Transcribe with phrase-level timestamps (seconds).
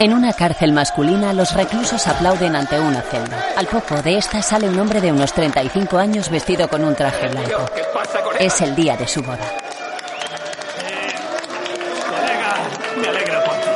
[0.00, 3.46] En una cárcel masculina, los reclusos aplauden ante una celda.
[3.56, 7.26] Al poco de esta sale un hombre de unos 35 años vestido con un traje
[7.26, 7.66] blanco.
[8.38, 9.38] Es el día de su boda.
[12.08, 12.54] Colega,
[13.00, 13.70] me alegra por ti.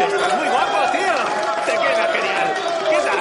[0.00, 1.16] Estás muy guapo, tío.
[1.66, 2.48] Te queda genial.
[2.88, 3.20] ¿Qué tal?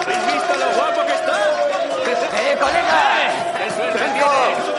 [0.00, 1.36] ¿Habéis visto lo guapo que está?
[2.40, 3.00] ¡Eh, colega!
[3.58, 4.76] ¡Qué suerte tienes!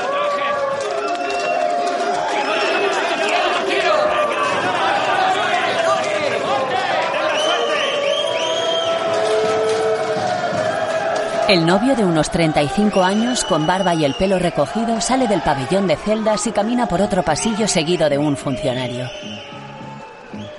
[11.58, 15.88] El novio de unos 35 años, con barba y el pelo recogido, sale del pabellón
[15.88, 19.10] de celdas y camina por otro pasillo seguido de un funcionario.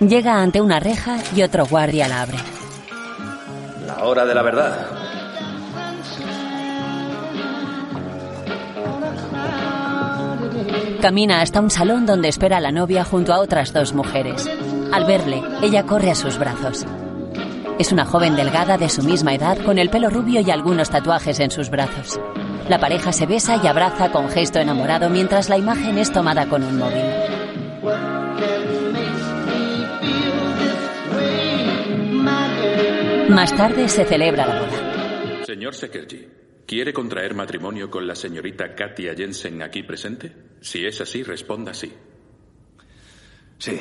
[0.01, 2.39] Llega ante una reja y otro guardia la abre.
[3.87, 4.89] La hora de la verdad.
[11.01, 14.51] Camina hasta un salón donde espera la novia junto a otras dos mujeres.
[14.92, 16.84] Al verle, ella corre a sus brazos.
[17.79, 21.39] Es una joven delgada de su misma edad con el pelo rubio y algunos tatuajes
[21.39, 22.21] en sus brazos.
[22.69, 26.65] La pareja se besa y abraza con gesto enamorado mientras la imagen es tomada con
[26.65, 27.05] un móvil.
[33.29, 35.45] Más tarde se celebra la boda.
[35.45, 36.27] Señor Sekerji,
[36.67, 40.33] ¿quiere contraer matrimonio con la señorita Katia Jensen aquí presente?
[40.61, 41.93] Si es así, responda sí.
[43.59, 43.79] Sí.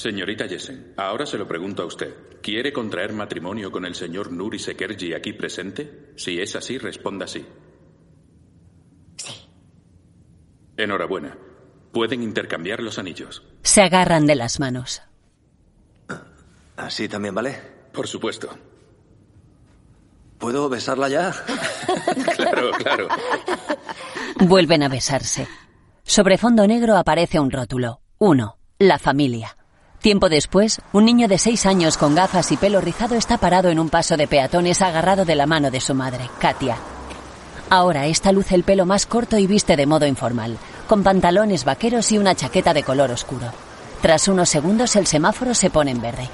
[0.00, 2.40] Señorita Jensen, ahora se lo pregunto a usted.
[2.40, 6.14] ¿Quiere contraer matrimonio con el señor Nuri Sekerji aquí presente?
[6.16, 7.44] Si es así, responda sí.
[9.16, 9.34] Sí.
[10.78, 11.36] Enhorabuena.
[11.92, 13.44] Pueden intercambiar los anillos.
[13.62, 15.02] Se agarran de las manos.
[16.78, 17.60] ¿Así también vale?
[17.92, 18.48] Por supuesto.
[20.38, 21.30] ¿Puedo besarla ya?
[22.36, 23.08] Claro, claro.
[24.46, 25.46] Vuelven a besarse.
[26.04, 28.00] Sobre fondo negro aparece un rótulo.
[28.16, 28.56] 1.
[28.78, 29.58] La familia.
[30.00, 33.78] Tiempo después, un niño de seis años con gafas y pelo rizado está parado en
[33.78, 36.78] un paso de peatones agarrado de la mano de su madre, Katia.
[37.68, 40.56] Ahora esta luce el pelo más corto y viste de modo informal,
[40.88, 43.52] con pantalones vaqueros y una chaqueta de color oscuro.
[44.00, 46.30] Tras unos segundos el semáforo se pone en verde.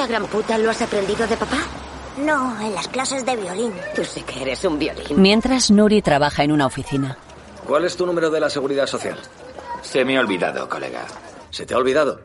[0.00, 1.58] La gran puta, ¿lo has aprendido de papá?
[2.16, 3.70] No, en las clases de violín.
[3.94, 5.20] Tú sí que eres un violín.
[5.20, 7.18] Mientras Nuri trabaja en una oficina.
[7.66, 9.18] ¿Cuál es tu número de la seguridad social?
[9.82, 11.04] Se me ha olvidado, colega.
[11.50, 12.18] ¿Se te ha olvidado?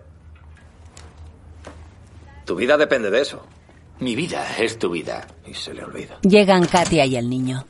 [2.45, 3.45] Tu vida depende de eso.
[3.99, 5.27] Mi vida es tu vida.
[5.45, 6.17] Y se le olvida.
[6.21, 7.65] Llegan Katia y el niño.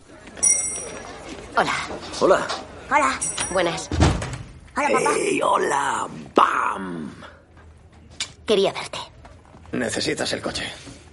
[1.58, 1.74] Hola.
[2.20, 2.48] Hola.
[2.92, 3.20] Hola.
[3.52, 3.90] Buenas.
[4.78, 5.16] Hola, papá.
[5.18, 6.08] ¡Ey, hola!
[6.36, 7.12] ¡Bam!
[8.46, 9.00] Quería verte.
[9.76, 10.64] Necesitas el coche.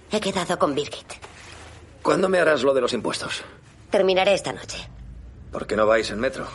[0.09, 1.13] He quedado con Birgit.
[2.01, 3.43] ¿Cuándo me harás lo de los impuestos?
[3.89, 4.77] Terminaré esta noche.
[5.51, 6.47] ¿Por qué no vais en metro?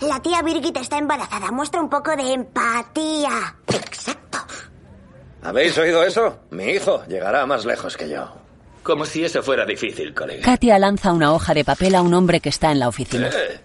[0.00, 1.50] La tía Birgit está embarazada.
[1.50, 3.56] Muestra un poco de empatía.
[3.66, 4.38] Exacto.
[5.42, 6.40] ¿Habéis oído eso?
[6.50, 8.28] Mi hijo llegará más lejos que yo.
[8.82, 10.44] Como si eso fuera difícil, colega.
[10.44, 13.28] Katia lanza una hoja de papel a un hombre que está en la oficina.
[13.28, 13.60] Eh.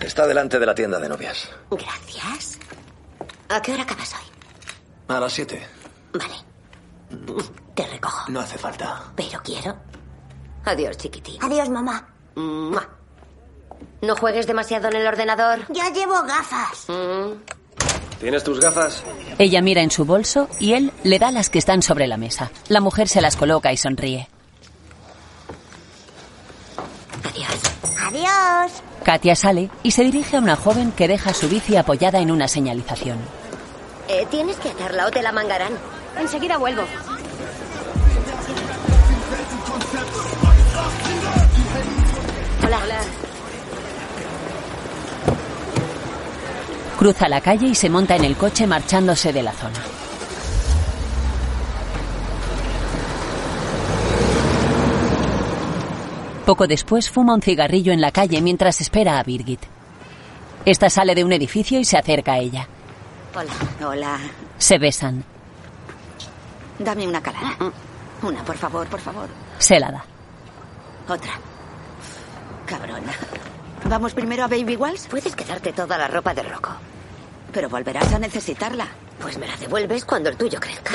[0.00, 1.48] Está delante de la tienda de novias.
[1.70, 2.58] Gracias.
[3.48, 5.14] ¿A qué hora acabas hoy?
[5.14, 5.66] A las siete.
[6.12, 6.34] Vale.
[7.74, 8.30] Te recojo.
[8.30, 9.04] No hace falta.
[9.14, 9.76] Pero quiero.
[10.64, 11.42] Adiós, chiquitín.
[11.42, 12.08] Adiós, mamá.
[12.34, 15.60] No juegues demasiado en el ordenador.
[15.68, 16.86] Ya llevo gafas.
[18.18, 19.04] ¿Tienes tus gafas?
[19.38, 22.50] Ella mira en su bolso y él le da las que están sobre la mesa.
[22.68, 24.28] La mujer se las coloca y sonríe.
[28.06, 28.72] Adiós.
[29.04, 32.48] Katia sale y se dirige a una joven que deja su bici apoyada en una
[32.48, 33.18] señalización.
[34.08, 35.72] Eh, tienes que atarla o te la mangarán.
[36.18, 36.82] Enseguida vuelvo.
[42.64, 43.00] Hola.
[46.98, 49.78] Cruza la calle y se monta en el coche marchándose de la zona.
[56.46, 59.60] Poco después fuma un cigarrillo en la calle mientras espera a Birgit.
[60.64, 62.68] Esta sale de un edificio y se acerca a ella.
[63.36, 63.52] Hola.
[63.86, 64.18] Hola.
[64.56, 65.22] Se besan.
[66.78, 67.54] Dame una calada.
[68.22, 69.28] Una, por favor, por favor.
[69.58, 70.04] Se la da.
[71.06, 71.32] Otra.
[72.64, 73.12] Cabrona.
[73.84, 75.06] ¿Vamos primero a Baby Walls?
[75.06, 76.70] Puedes quedarte toda la ropa de Rocco.
[77.52, 78.88] Pero volverás a necesitarla.
[79.20, 80.92] Pues me la devuelves cuando el tuyo crezca.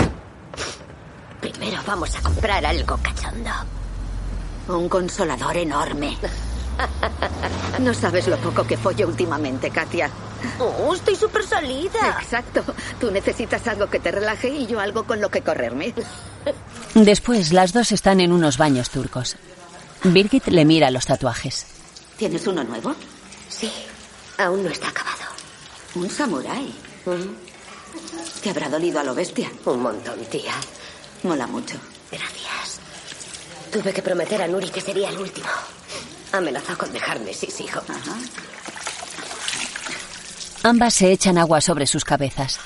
[1.39, 3.51] Primero vamos a comprar algo cachondo.
[4.67, 6.17] Un consolador enorme.
[7.80, 10.10] No sabes lo poco que follo últimamente, Katia.
[10.60, 12.19] Oh, estoy súper salida.
[12.22, 12.63] Exacto.
[13.00, 15.94] Tú necesitas algo que te relaje y yo algo con lo que correrme.
[16.94, 19.38] Después, las dos están en unos baños turcos.
[20.04, 21.66] Birgit le mira los tatuajes.
[22.18, 22.95] ¿Tienes uno nuevo?
[23.50, 23.72] Sí,
[24.38, 25.24] aún no está acabado.
[25.95, 26.74] Un samurái.
[28.42, 29.51] ¿Te habrá dolido a lo bestia?
[29.66, 30.54] Un montón, tía.
[31.24, 31.77] Mola mucho.
[32.12, 32.80] Gracias.
[33.72, 35.48] Tuve que prometer a Nuri que sería el último.
[36.31, 37.81] Amenazó con dejarme, sí, sí, hijo.
[37.88, 38.16] Ajá.
[40.63, 42.60] Ambas se echan agua sobre sus cabezas.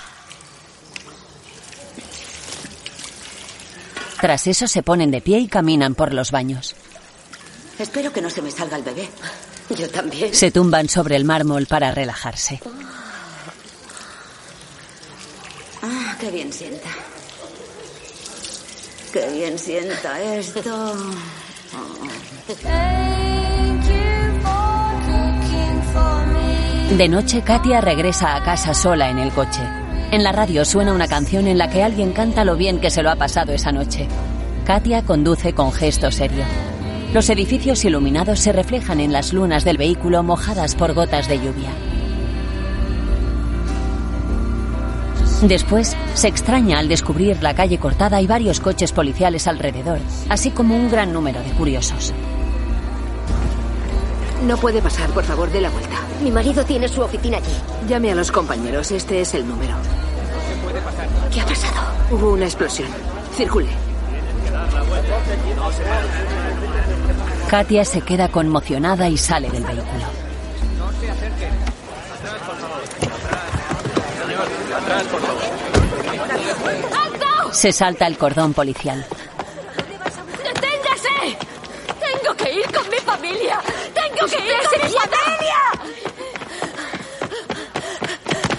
[4.19, 6.75] Tras eso se ponen de pie y caminan por los baños.
[7.79, 9.09] Espero que no se me salga el bebé.
[9.69, 10.33] Yo también.
[10.33, 12.61] Se tumban sobre el mármol para relajarse.
[15.81, 16.89] Ah, qué bien sienta.
[19.11, 20.93] Qué bien sienta esto.
[26.91, 29.59] De noche, Katia regresa a casa sola en el coche.
[30.11, 33.01] En la radio suena una canción en la que alguien canta lo bien que se
[33.01, 34.07] lo ha pasado esa noche.
[34.65, 36.45] Katia conduce con gesto serio.
[37.11, 41.71] Los edificios iluminados se reflejan en las lunas del vehículo mojadas por gotas de lluvia.
[45.41, 49.99] Después, se extraña al descubrir la calle cortada y varios coches policiales alrededor,
[50.29, 52.13] así como un gran número de curiosos.
[54.45, 55.97] No puede pasar, por favor, de la vuelta.
[56.21, 57.51] Mi marido tiene su oficina allí.
[57.87, 59.73] Llame a los compañeros, este es el número.
[61.33, 61.81] ¿Qué ha pasado?
[62.11, 62.87] Hubo una explosión.
[63.35, 63.69] Circule.
[67.49, 70.05] Katia se queda conmocionada y sale del vehículo.
[77.51, 79.03] Se salta el cordón policial.
[80.43, 81.37] ¡Deténgase!
[81.99, 83.59] ¡Tengo que ir con mi familia!
[84.29, 85.59] ¡Tengo que ir mi familia!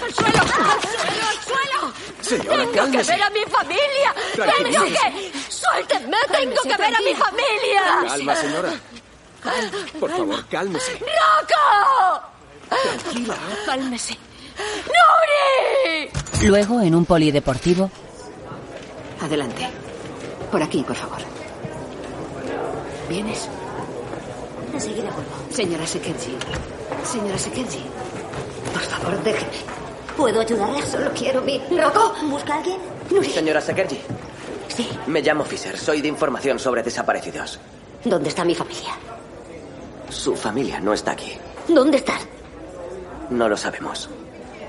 [0.03, 0.41] ¡Al suelo!
[0.41, 1.27] ¡Al suelo!
[1.27, 1.93] ¡Al suelo!
[2.21, 3.11] Señora, ¡Tengo cálmese.
[3.11, 4.15] que ver a mi familia!
[4.35, 5.31] ¡Tengo que!
[5.49, 6.17] ¡Suéltenme!
[6.31, 7.81] ¡Tengo que ver a mi familia!
[8.07, 8.73] Calma, señora.
[9.99, 10.91] Por favor, cálmese.
[10.93, 12.21] ¡Rocco!
[12.69, 13.35] Tranquila.
[13.65, 14.17] ¡Cálmese!
[14.87, 16.09] ¡Nuri!
[16.47, 17.89] Luego, en un polideportivo,
[19.21, 19.67] Adelante.
[20.51, 21.17] Por aquí, por favor.
[23.09, 23.49] ¿Vienes?
[24.73, 25.31] Enseguida vuelvo.
[25.51, 26.35] Señora Sekerji.
[27.03, 27.83] Señora Sekerji.
[28.73, 29.51] Por favor, déjeme.
[30.15, 30.85] ¿Puedo ayudarla?
[30.85, 31.59] Solo quiero mi...
[31.69, 32.13] ¿Rocco?
[32.29, 32.77] ¿Busca a alguien?
[33.11, 33.29] Nuri.
[33.29, 33.99] Señora Sekerji,
[34.67, 34.89] Sí.
[35.07, 35.77] me llamo Fisher.
[35.77, 37.59] Soy de información sobre desaparecidos.
[38.03, 38.93] ¿Dónde está mi familia?
[40.09, 41.33] Su familia no está aquí.
[41.67, 42.19] ¿Dónde están?
[43.29, 44.09] No lo sabemos.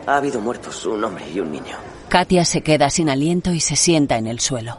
[0.07, 1.77] Ha habido muertos, un hombre y un niño.
[2.09, 4.79] Katia se queda sin aliento y se sienta en el suelo.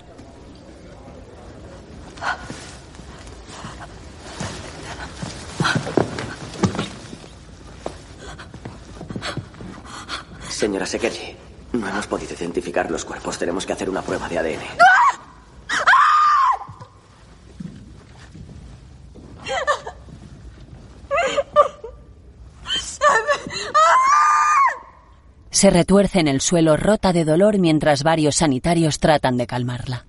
[10.59, 11.37] Señora Sekerji,
[11.71, 13.39] no hemos podido identificar los cuerpos.
[13.39, 14.59] Tenemos que hacer una prueba de ADN.
[25.49, 30.07] Se retuerce en el suelo rota de dolor mientras varios sanitarios tratan de calmarla.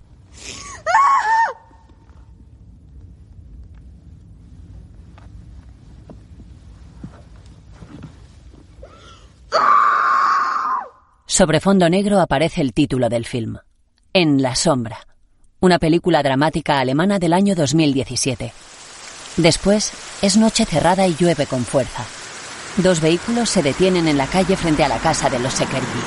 [11.30, 13.58] Sobre fondo negro aparece el título del film.
[14.12, 15.06] En la sombra.
[15.60, 18.52] Una película dramática alemana del año 2017.
[19.36, 22.04] Después, es noche cerrada y llueve con fuerza.
[22.78, 26.00] Dos vehículos se detienen en la calle frente a la casa de los Sekerji.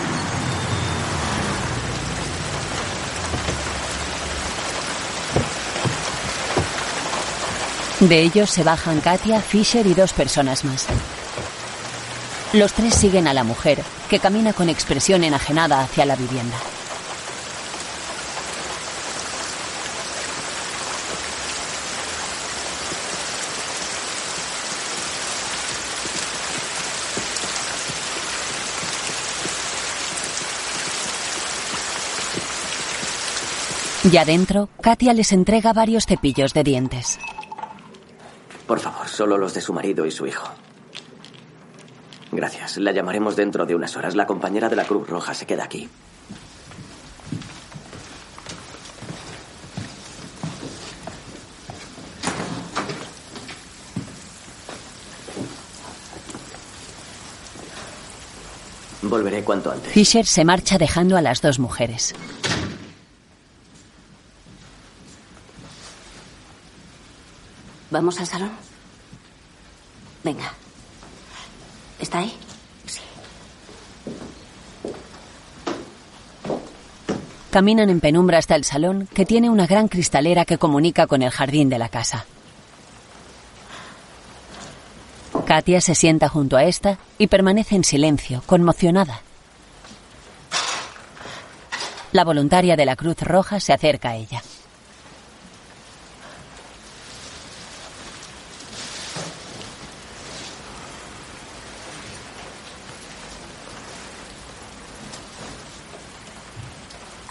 [8.02, 10.86] De ellos se bajan Katia, Fisher y dos personas más.
[12.54, 13.82] Los tres siguen a la mujer,
[14.12, 16.56] que camina con expresión enajenada hacia la vivienda.
[34.12, 37.18] Ya dentro, Katia les entrega varios cepillos de dientes.
[38.68, 40.48] Por favor, solo los de su marido y su hijo.
[42.36, 42.78] Gracias.
[42.78, 44.16] La llamaremos dentro de unas horas.
[44.16, 45.90] La compañera de la Cruz Roja se queda aquí.
[59.04, 59.92] Volveré cuanto antes.
[59.92, 62.16] Fisher se marcha dejando a las dos mujeres.
[67.92, 68.52] ¿Vamos al salón?
[70.24, 70.52] Venga.
[72.04, 72.34] ¿Está ahí?
[77.50, 81.32] Caminan en penumbra hasta el salón, que tiene una gran cristalera que comunica con el
[81.32, 82.26] jardín de la casa.
[85.46, 89.22] Katia se sienta junto a esta y permanece en silencio, conmocionada.
[92.12, 94.44] La voluntaria de la Cruz Roja se acerca a ella.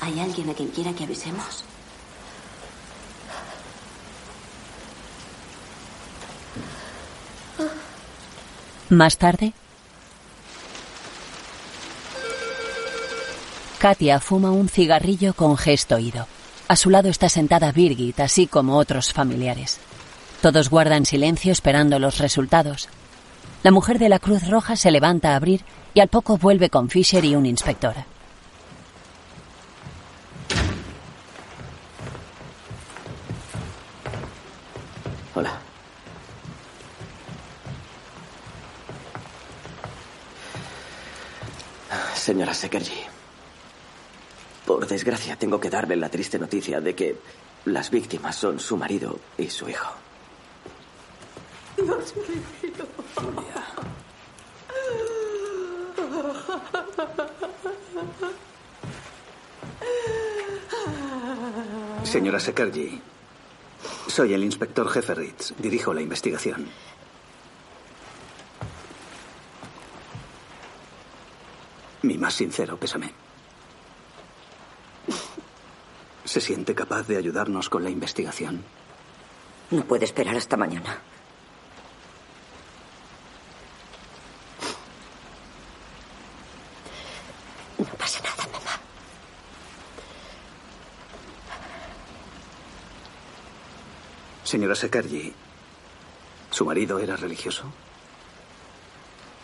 [0.02, 1.64] ¿Hay alguien a quien quiera que avisemos?
[8.90, 9.52] Más tarde,
[13.78, 16.26] Katia fuma un cigarrillo con gesto oído.
[16.66, 19.78] A su lado está sentada Birgit, así como otros familiares.
[20.40, 22.88] Todos guardan silencio esperando los resultados.
[23.62, 26.90] La mujer de la Cruz Roja se levanta a abrir y al poco vuelve con
[26.90, 27.94] Fisher y un inspector.
[35.34, 35.58] Hola.
[42.14, 43.00] Señora Sekerji,
[44.66, 47.16] por desgracia tengo que darle la triste noticia de que
[47.64, 49.92] las víctimas son su marido y su hijo.
[51.76, 52.32] Dios mío.
[62.04, 63.00] Señora Sekerji,
[64.06, 65.54] soy el inspector jefe Ritz.
[65.58, 66.68] Dirijo la investigación.
[72.02, 73.12] Mi más sincero pésame.
[76.24, 78.64] ¿Se siente capaz de ayudarnos con la investigación?
[79.70, 80.98] No puede esperar hasta mañana.
[87.78, 88.80] No pasa nada, mamá.
[94.52, 95.32] Señora Sekerji,
[96.50, 97.64] ¿su marido era religioso?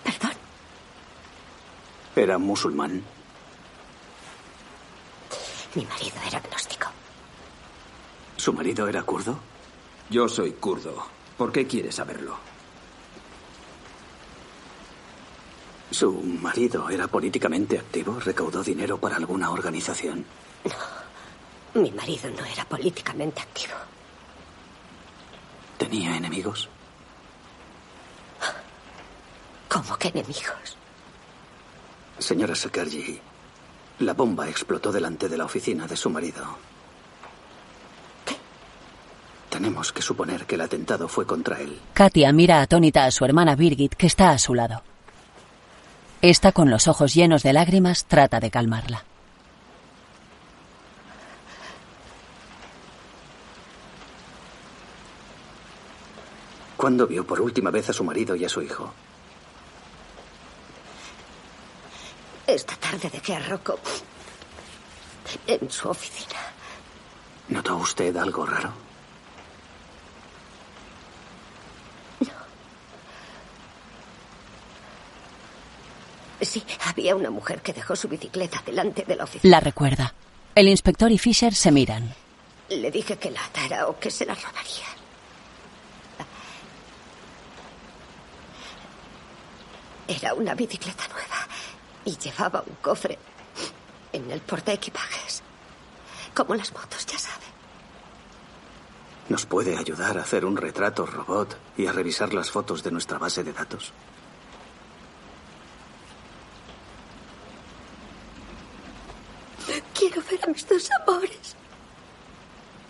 [0.05, 0.37] ¿Perdón?
[2.15, 3.03] Era musulmán.
[5.75, 6.89] Mi marido era agnóstico.
[8.37, 9.39] ¿Su marido era kurdo?
[10.11, 11.07] Yo soy kurdo.
[11.39, 12.37] ¿Por qué quiere saberlo?
[15.91, 18.21] ¿Su marido era políticamente activo?
[18.21, 20.27] ¿Recaudó dinero para alguna organización?
[20.67, 21.81] No.
[21.81, 23.73] Mi marido no era políticamente activo.
[25.89, 26.69] ¿Tenía enemigos?
[29.71, 30.77] ¿Cómo que enemigos?
[32.19, 33.19] Señora Sekerji,
[34.01, 36.45] la bomba explotó delante de la oficina de su marido.
[38.27, 38.37] ¿Qué?
[39.49, 41.81] Tenemos que suponer que el atentado fue contra él.
[41.95, 44.83] Katia mira atónita a su hermana Birgit, que está a su lado.
[46.21, 49.08] Esta, con los ojos llenos de lágrimas, trata de calmarla.
[56.89, 58.91] ¿Cuándo vio por última vez a su marido y a su hijo?
[62.47, 63.79] Esta tarde dejé a Rocco
[65.47, 66.41] en su oficina.
[67.49, 68.73] ¿Notó usted algo raro?
[76.41, 79.51] Sí, había una mujer que dejó su bicicleta delante de la oficina.
[79.51, 80.15] La recuerda.
[80.55, 82.15] El inspector y Fisher se miran.
[82.71, 84.98] Le dije que la atara o que se la robaría.
[90.09, 91.47] Era una bicicleta nueva
[92.07, 93.19] y llevaba un cofre
[94.11, 95.43] en el portaequipajes.
[96.35, 97.45] Como las motos, ya sabe.
[99.29, 103.19] ¿Nos puede ayudar a hacer un retrato robot y a revisar las fotos de nuestra
[103.19, 103.93] base de datos?
[109.93, 111.57] Quiero ver a mis dos amores.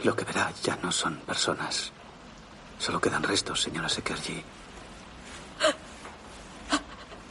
[0.04, 1.90] Lo que verá ya no son personas.
[2.78, 4.44] Solo quedan restos, señora Sekerji.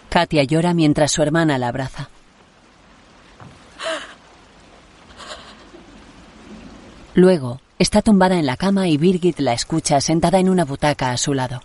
[0.09, 2.09] Katia llora mientras su hermana la abraza.
[7.13, 11.17] Luego, está tumbada en la cama y Birgit la escucha sentada en una butaca a
[11.17, 11.61] su lado.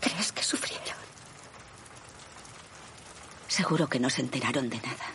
[0.00, 0.96] ¿Crees que sufrieron?
[3.48, 5.06] Seguro que no se enteraron de nada.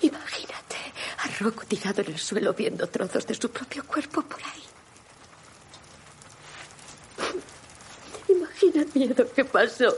[0.00, 0.76] Imagínate
[1.18, 4.62] a Rocco tirado en el suelo viendo trozos de su propio cuerpo por ahí.
[8.62, 9.94] Imagina el miedo que pasó.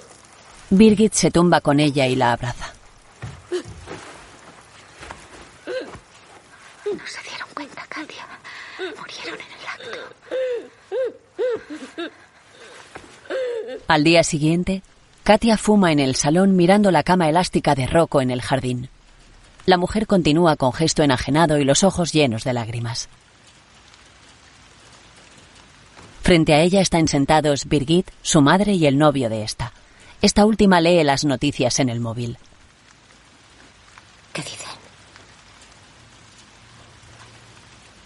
[0.71, 2.73] Birgit se tumba con ella y la abraza.
[3.51, 3.59] No
[7.07, 8.27] se dieron cuenta, Katia.
[8.79, 9.99] Murieron en el acto.
[13.89, 14.83] Al día siguiente,
[15.25, 18.91] Katia fuma en el salón mirando la cama elástica de Rocco en el jardín.
[19.67, 23.09] La mujer continúa con gesto enajenado y los ojos llenos de lágrimas.
[26.23, 29.73] Frente a ella están sentados Birgit, su madre y el novio de esta.
[30.23, 32.39] Esta última lee las noticias en el móvil.
[34.33, 34.71] ¿Qué dicen?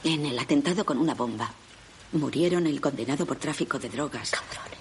[0.02, 1.52] En el atentado con una bomba
[2.12, 4.30] murieron el condenado por tráfico de drogas.
[4.30, 4.78] Cabrones.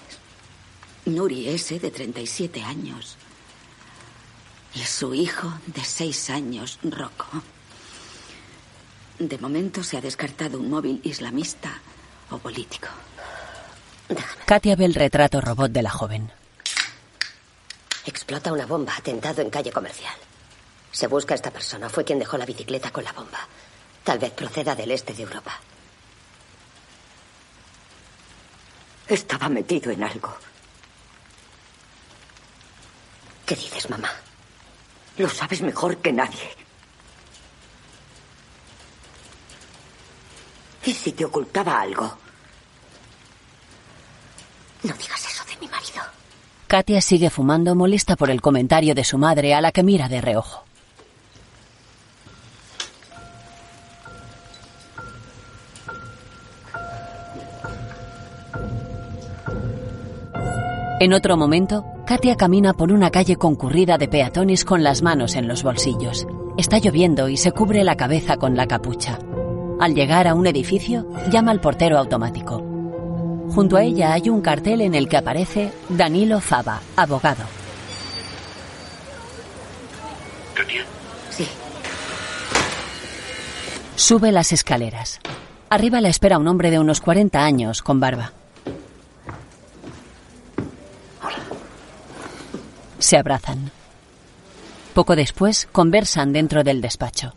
[1.05, 3.17] Nuri S., de 37 años.
[4.75, 7.43] Y su hijo, de 6 años, Rocco.
[9.19, 11.81] De momento se ha descartado un móvil islamista
[12.29, 12.87] o político.
[14.45, 16.31] Katia ve el retrato robot de la joven.
[18.05, 20.13] Explota una bomba, atentado en calle comercial.
[20.91, 21.89] Se busca a esta persona.
[21.89, 23.39] Fue quien dejó la bicicleta con la bomba.
[24.03, 25.59] Tal vez proceda del este de Europa.
[29.07, 30.35] Estaba metido en algo.
[33.45, 34.11] ¿Qué dices, mamá?
[35.17, 36.49] Lo sabes mejor que nadie.
[40.83, 42.24] ¿Y si te ocultaba algo?
[44.85, 46.03] No digas eso de mi marido.
[46.67, 50.21] Katia sigue fumando molesta por el comentario de su madre a la que mira de
[50.21, 50.63] reojo.
[60.99, 65.47] En otro momento, Katia camina por una calle concurrida de peatones con las manos en
[65.47, 66.27] los bolsillos.
[66.57, 69.17] Está lloviendo y se cubre la cabeza con la capucha.
[69.79, 72.74] Al llegar a un edificio, llama al portero automático.
[73.53, 77.43] Junto a ella hay un cartel en el que aparece Danilo Fava, abogado.
[80.53, 80.85] ¿Katia?
[81.29, 81.47] Sí.
[83.95, 85.19] Sube las escaleras.
[85.69, 88.33] Arriba la espera un hombre de unos 40 años con barba.
[92.99, 93.71] Se abrazan.
[94.93, 97.33] Poco después conversan dentro del despacho.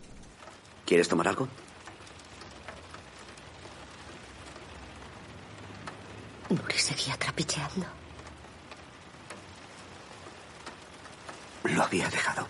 [0.85, 1.47] ¿Quieres tomar algo?
[6.49, 7.85] Nuri seguía trapicheando.
[11.63, 12.47] Lo había dejado.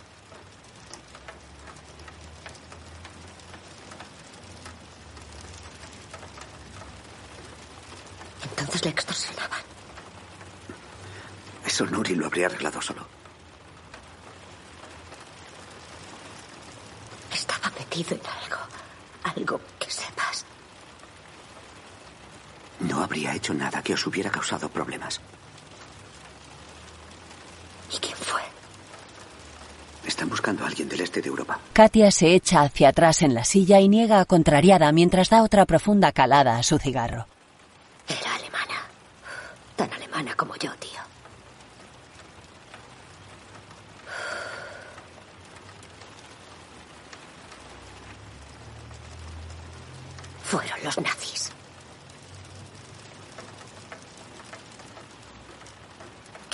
[8.43, 9.59] Entonces le extorsionaban.
[11.65, 13.05] Eso Nuri lo habría arreglado solo.
[17.33, 18.57] Estaba metido en algo.
[19.23, 20.45] Algo que sepas.
[22.79, 25.19] No habría hecho nada que os hubiera causado problemas.
[27.93, 28.41] ¿Y quién fue?
[30.05, 31.59] Están buscando a alguien del este de Europa.
[31.73, 35.65] Katia se echa hacia atrás en la silla y niega a contrariada mientras da otra
[35.65, 37.27] profunda calada a su cigarro.
[38.07, 38.85] Era alemana.
[39.75, 40.99] Tan alemana como yo, tío.
[50.43, 51.48] Fueron los nazis.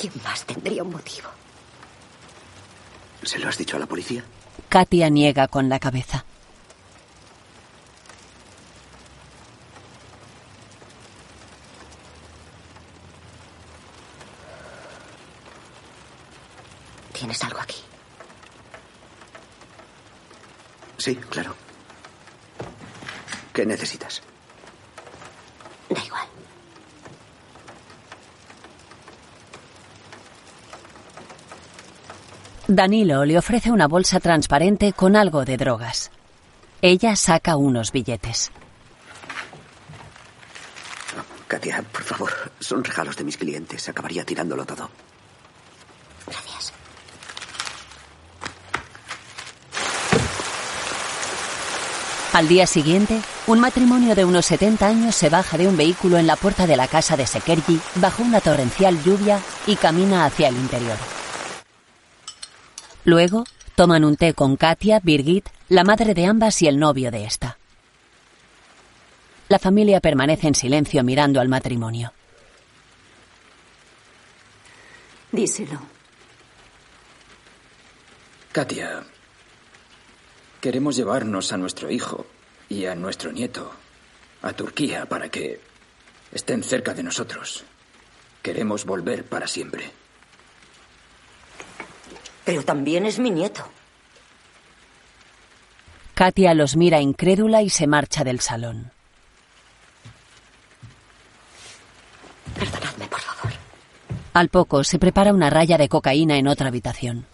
[0.05, 1.27] ¿Quién más tendría un motivo?
[3.23, 4.23] ¿Se lo has dicho a la policía?
[4.69, 6.23] Katia niega con la cabeza.
[17.11, 17.81] ¿Tienes algo aquí?
[20.99, 21.55] Sí, claro.
[23.53, 24.21] ¿Qué necesitas?
[32.67, 36.09] Danilo le ofrece una bolsa transparente con algo de drogas.
[36.81, 38.51] Ella saca unos billetes.
[41.47, 43.87] Katia, por favor, son regalos de mis clientes.
[43.87, 44.89] Acabaría tirándolo todo.
[46.25, 46.73] Gracias.
[52.33, 56.25] Al día siguiente, un matrimonio de unos 70 años se baja de un vehículo en
[56.25, 60.55] la puerta de la casa de Sekerji bajo una torrencial lluvia y camina hacia el
[60.55, 60.97] interior.
[63.05, 67.25] Luego, toman un té con Katia, Birgit, la madre de ambas y el novio de
[67.25, 67.57] esta.
[69.47, 72.11] La familia permanece en silencio mirando al matrimonio.
[75.31, 75.79] Díselo.
[78.51, 79.03] Katia,
[80.59, 82.25] queremos llevarnos a nuestro hijo
[82.69, 83.71] y a nuestro nieto
[84.41, 85.59] a Turquía para que
[86.31, 87.63] estén cerca de nosotros.
[88.41, 89.91] Queremos volver para siempre
[92.45, 93.67] pero también es mi nieto.
[96.13, 98.91] Katia los mira incrédula y se marcha del salón.
[102.57, 103.51] Perdonadme, por favor.
[104.33, 107.25] Al poco se prepara una raya de cocaína en otra habitación.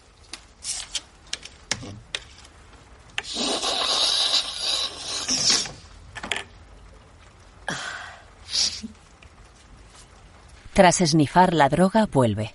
[10.72, 12.54] Tras esnifar la droga, vuelve.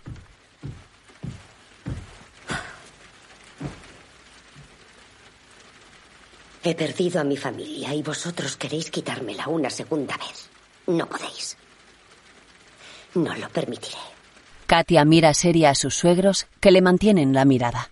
[6.70, 10.50] He perdido a mi familia y vosotros queréis quitármela una segunda vez.
[10.88, 11.56] No podéis.
[13.16, 13.96] No lo permitiré.
[14.66, 17.90] Katia mira seria a sus suegros que le mantienen la mirada.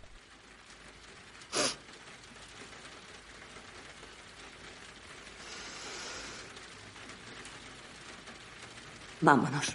[9.22, 9.74] Vámonos.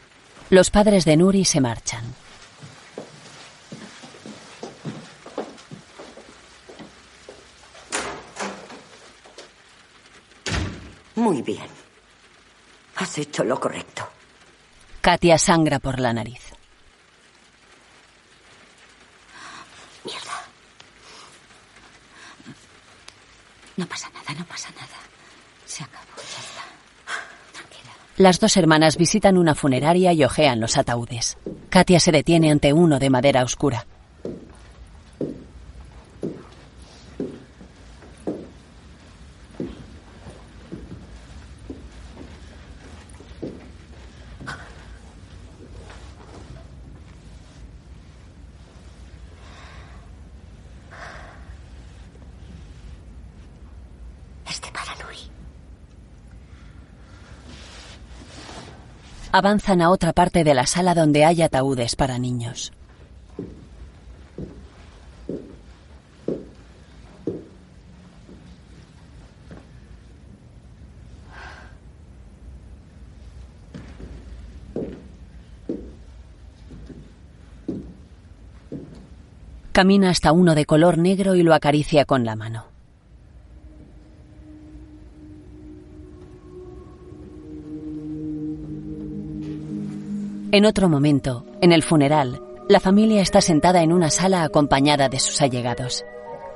[0.51, 2.05] Los padres de Nuri se marchan.
[11.15, 11.67] Muy bien.
[12.97, 14.09] Has hecho lo correcto.
[15.01, 16.53] Katia sangra por la nariz.
[20.05, 20.43] Mierda.
[23.77, 24.87] No pasa nada, no pasa nada.
[25.65, 26.65] Se acabó, ya está.
[27.53, 27.93] Tranquila.
[28.17, 31.39] Las dos hermanas visitan una funeraria y ojean los ataúdes.
[31.71, 33.87] Katia se detiene ante uno de madera oscura.
[54.49, 55.31] Este para Nuri.
[59.33, 62.73] Avanzan a otra parte de la sala donde hay ataúdes para niños.
[79.71, 82.70] Camina hasta uno de color negro y lo acaricia con la mano.
[90.53, 95.21] En otro momento, en el funeral, la familia está sentada en una sala acompañada de
[95.21, 96.05] sus allegados.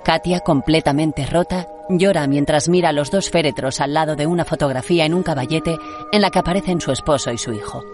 [0.04, 5.14] Katia, completamente rota, llora mientras mira los dos féretros al lado de una fotografía en
[5.14, 5.78] un caballete
[6.10, 7.84] en la que aparecen su esposo y su hijo.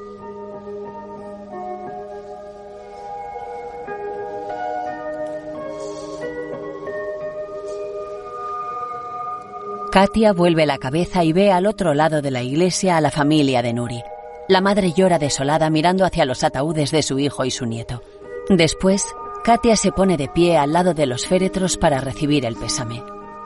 [9.92, 13.60] Katia vuelve la cabeza y ve al otro lado de la iglesia a la familia
[13.60, 14.02] de Nuri.
[14.50, 18.02] La madre llora desolada mirando hacia los ataúdes de su hijo y su nieto.
[18.48, 19.06] Después,
[19.44, 23.00] Katia se pone de pie al lado de los féretros para recibir el pésame.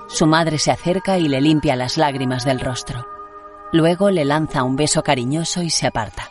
[0.09, 3.07] Su madre se acerca y le limpia las lágrimas del rostro.
[3.71, 6.31] Luego le lanza un beso cariñoso y se aparta.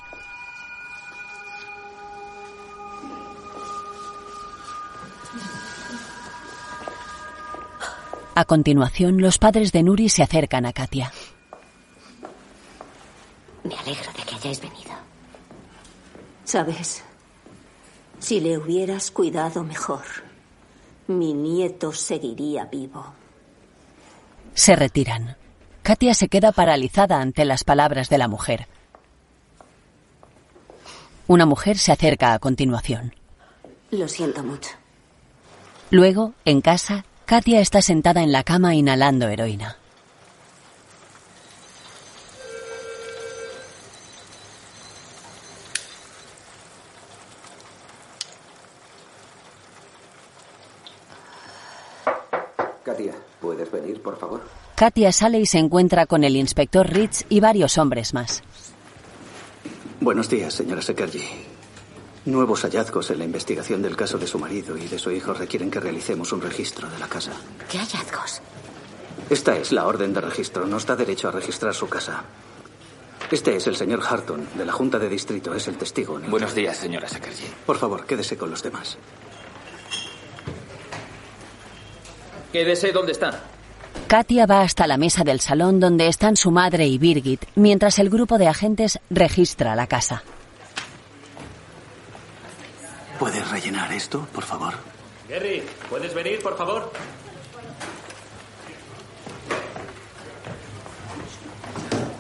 [8.33, 11.12] A continuación, los padres de Nuri se acercan a Katia.
[13.63, 14.91] Me alegro de que hayáis venido.
[16.43, 17.04] ¿Sabes?
[18.19, 20.04] Si le hubieras cuidado mejor,
[21.08, 23.13] mi nieto seguiría vivo.
[24.54, 25.38] Se retiran.
[25.82, 28.67] Katia se queda paralizada ante las palabras de la mujer.
[31.28, 33.13] Una mujer se acerca a continuación.
[33.91, 34.71] Lo siento mucho.
[35.89, 39.78] Luego, en casa, Katia está sentada en la cama inhalando heroína.
[52.84, 54.41] Katia, ¿puedes venir, por favor?
[54.76, 58.43] Katia sale y se encuentra con el inspector Ritz y varios hombres más.
[60.02, 61.24] Buenos días, señora Sekerji.
[62.26, 65.72] Nuevos hallazgos en la investigación del caso de su marido y de su hijo requieren
[65.72, 67.32] que realicemos un registro de la casa.
[67.69, 68.41] ¿Qué hallazgos?
[69.30, 70.65] Esta es la orden de registro.
[70.65, 72.24] Nos da derecho a registrar su casa.
[73.32, 75.54] Este es el señor Harton, de la Junta de Distrito.
[75.54, 76.13] Es el testigo.
[76.13, 76.32] neutral.
[76.32, 77.46] Buenos días, señora Sakerji.
[77.65, 78.98] Por favor, quédese con los demás.
[82.53, 83.41] Quédese donde está.
[84.07, 88.11] Katia va hasta la mesa del salón donde están su madre y Birgit, mientras el
[88.11, 90.21] grupo de agentes registra la casa.
[93.17, 94.75] ¿Puedes rellenar esto, por favor?
[95.27, 96.91] Gary, ¿puedes venir, por favor?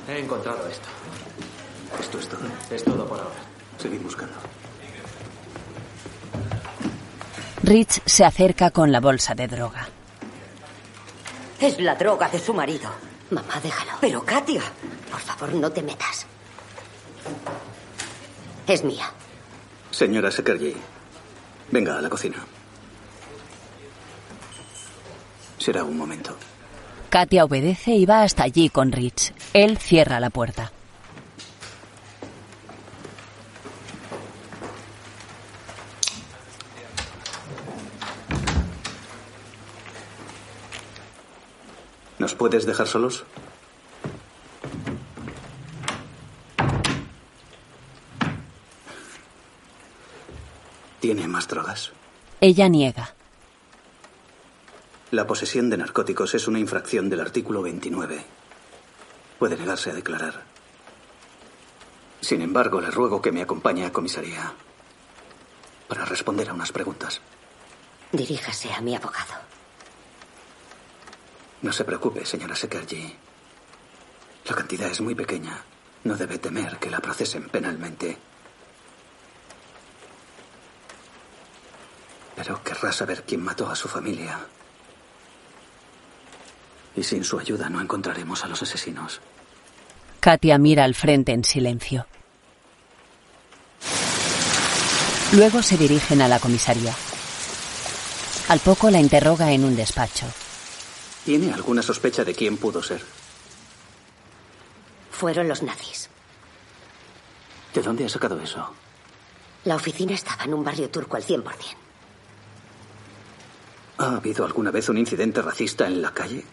[0.09, 0.87] He encontrado esto.
[1.99, 2.41] Esto es todo.
[2.71, 3.35] Es todo por ahora.
[3.77, 4.33] Seguid buscando.
[7.61, 9.87] Rich se acerca con la bolsa de droga.
[11.63, 12.89] Es la droga de su marido.
[13.29, 13.93] Mamá, déjalo.
[14.01, 14.61] Pero Katia.
[15.09, 16.25] Por favor, no te metas.
[18.67, 19.09] Es mía.
[19.89, 20.75] Señora Sekerji,
[21.71, 22.45] venga a la cocina.
[25.57, 26.35] Será un momento.
[27.09, 29.33] Katia obedece y va hasta allí con Rich.
[29.53, 30.73] Él cierra la puerta.
[42.23, 43.25] ¿Nos puedes dejar solos?
[51.01, 51.91] ¿Tiene más drogas?
[52.39, 53.13] Ella niega.
[55.11, 58.23] La posesión de narcóticos es una infracción del artículo 29.
[59.37, 60.43] Puede negarse a declarar.
[62.21, 64.53] Sin embargo, le ruego que me acompañe a comisaría
[65.89, 67.19] para responder a unas preguntas.
[68.13, 69.52] Diríjase a mi abogado.
[71.63, 73.15] No se preocupe, señora Sekerji.
[74.45, 75.63] La cantidad es muy pequeña.
[76.03, 78.17] No debe temer que la procesen penalmente.
[82.35, 84.39] Pero querrá saber quién mató a su familia.
[86.97, 89.21] Y sin su ayuda no encontraremos a los asesinos.
[90.19, 92.05] Katia mira al frente en silencio.
[95.31, 96.93] Luego se dirigen a la comisaría.
[98.49, 100.27] Al poco la interroga en un despacho.
[101.25, 103.01] ¿Tiene alguna sospecha de quién pudo ser?
[105.11, 106.09] Fueron los nazis.
[107.73, 108.73] ¿De dónde ha sacado eso?
[109.63, 111.43] La oficina estaba en un barrio turco al 100%.
[113.99, 116.43] ¿Ha habido alguna vez un incidente racista en la calle?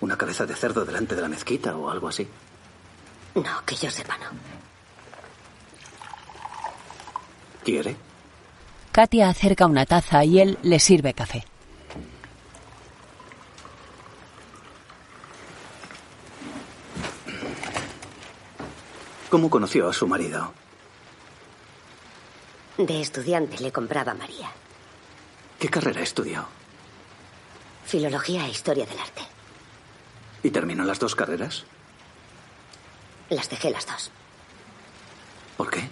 [0.00, 2.28] ¿Una cabeza de cerdo delante de la mezquita o algo así?
[3.34, 4.26] No, que yo sepa, no.
[7.64, 7.96] ¿Quiere?
[8.92, 11.44] Katia acerca una taza y él le sirve café.
[19.30, 20.52] ¿Cómo conoció a su marido?
[22.76, 24.50] De estudiante le compraba a María.
[25.60, 26.46] ¿Qué carrera estudió?
[27.86, 29.22] Filología e historia del arte.
[30.42, 31.64] ¿Y terminó las dos carreras?
[33.28, 34.10] Las dejé las dos.
[35.56, 35.88] ¿Por qué?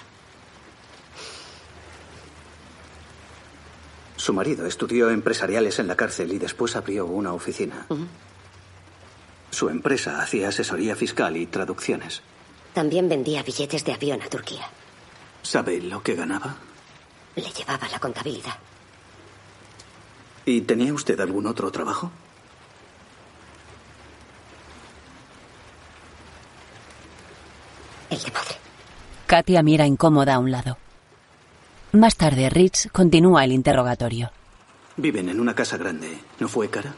[4.17, 7.87] Su marido estudió empresariales en la cárcel y después abrió una oficina.
[9.51, 12.23] Su empresa hacía asesoría fiscal y traducciones.
[12.79, 14.71] También vendía billetes de avión a Turquía.
[15.43, 16.55] ¿Sabe lo que ganaba?
[17.35, 18.55] Le llevaba la contabilidad.
[20.45, 22.13] ¿Y tenía usted algún otro trabajo?
[28.11, 28.55] El de padre.
[29.27, 30.79] Katia mira incómoda a un lado.
[31.91, 34.31] Más tarde, Rich continúa el interrogatorio.
[34.97, 36.17] Viven en una casa grande.
[36.39, 36.95] ¿No fue cara?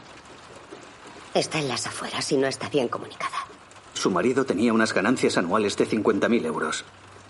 [1.33, 3.47] Está en las afueras y no está bien comunicada.
[3.93, 6.85] Su marido tenía unas ganancias anuales de 50.000 euros.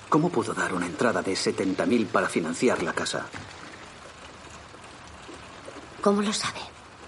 [0.09, 3.25] ¿Cómo pudo dar una entrada de 70.000 para financiar la casa?
[6.01, 6.59] ¿Cómo lo sabe?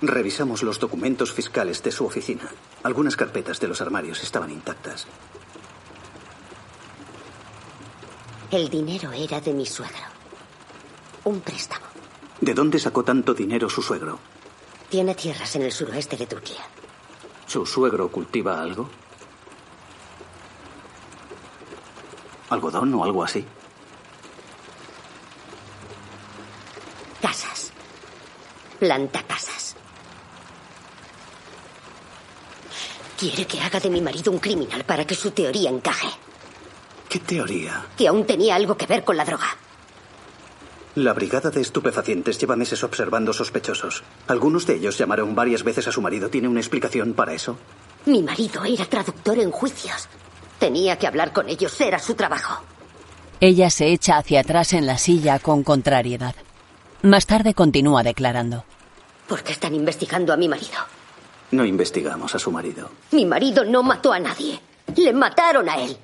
[0.02, 2.50] Revisamos los documentos fiscales de su oficina.
[2.84, 5.08] Algunas carpetas de los armarios estaban intactas.
[8.52, 10.06] El dinero era de mi suegro.
[11.24, 11.86] Un préstamo.
[12.42, 14.20] ¿De dónde sacó tanto dinero su suegro?
[14.90, 16.62] Tiene tierras en el suroeste de Turquía.
[17.48, 18.90] ¿Su suegro cultiva algo?
[22.50, 23.46] ¿Algodón o algo así?
[27.22, 27.72] Casas.
[28.80, 29.76] Planta casas.
[33.18, 36.10] Quiere que haga de mi marido un criminal para que su teoría encaje.
[37.08, 37.86] ¿Qué teoría?
[37.98, 39.48] Que aún tenía algo que ver con la droga.
[40.96, 44.04] La brigada de estupefacientes lleva meses observando sospechosos.
[44.28, 46.30] Algunos de ellos llamaron varias veces a su marido.
[46.30, 47.58] ¿Tiene una explicación para eso?
[48.06, 50.08] Mi marido era traductor en juicios.
[50.60, 51.80] Tenía que hablar con ellos.
[51.82, 52.64] Era su trabajo.
[53.40, 56.36] Ella se echa hacia atrás en la silla con contrariedad.
[57.02, 58.64] Más tarde continúa declarando.
[59.28, 60.78] ¿Por qué están investigando a mi marido?
[61.52, 62.90] No investigamos a su marido.
[63.12, 64.60] Mi marido no mató a nadie.
[64.96, 65.98] Le mataron a él.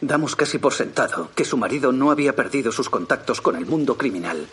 [0.00, 3.96] Damos casi por sentado que su marido no había perdido sus contactos con el mundo
[3.96, 4.46] criminal.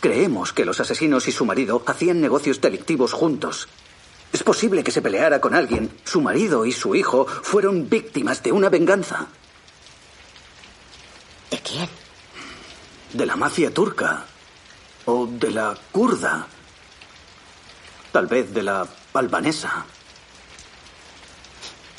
[0.00, 3.68] Creemos que los asesinos y su marido hacían negocios delictivos juntos.
[4.32, 5.90] Es posible que se peleara con alguien.
[6.04, 9.26] Su marido y su hijo fueron víctimas de una venganza.
[11.50, 11.88] ¿De quién?
[13.12, 14.24] De la mafia turca.
[15.06, 16.46] O de la kurda.
[18.12, 19.84] Tal vez de la albanesa.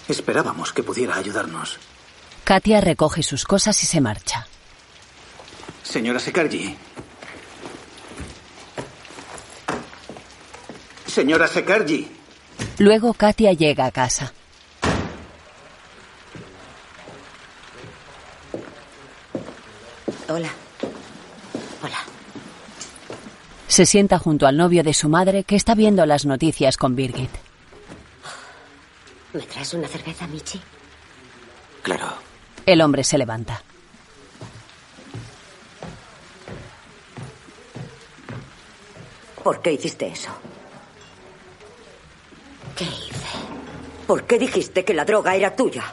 [0.08, 1.80] Esperábamos que pudiera ayudarnos.
[2.46, 4.48] Katia recoge sus cosas y se marcha.
[5.84, 6.76] Señora Sekarji.
[11.06, 12.21] Señora Sekarji.
[12.78, 14.34] Luego Katia llega a casa.
[20.28, 20.50] Hola.
[21.84, 21.98] Hola.
[23.68, 27.32] Se sienta junto al novio de su madre que está viendo las noticias con Birgit.
[29.34, 30.60] ¿Me traes una cerveza, Michi?
[31.84, 32.14] Claro.
[32.66, 33.62] El hombre se levanta.
[39.44, 40.30] ¿Por qué hiciste eso?
[44.12, 45.86] ¿Por qué dijiste que la droga era tuya?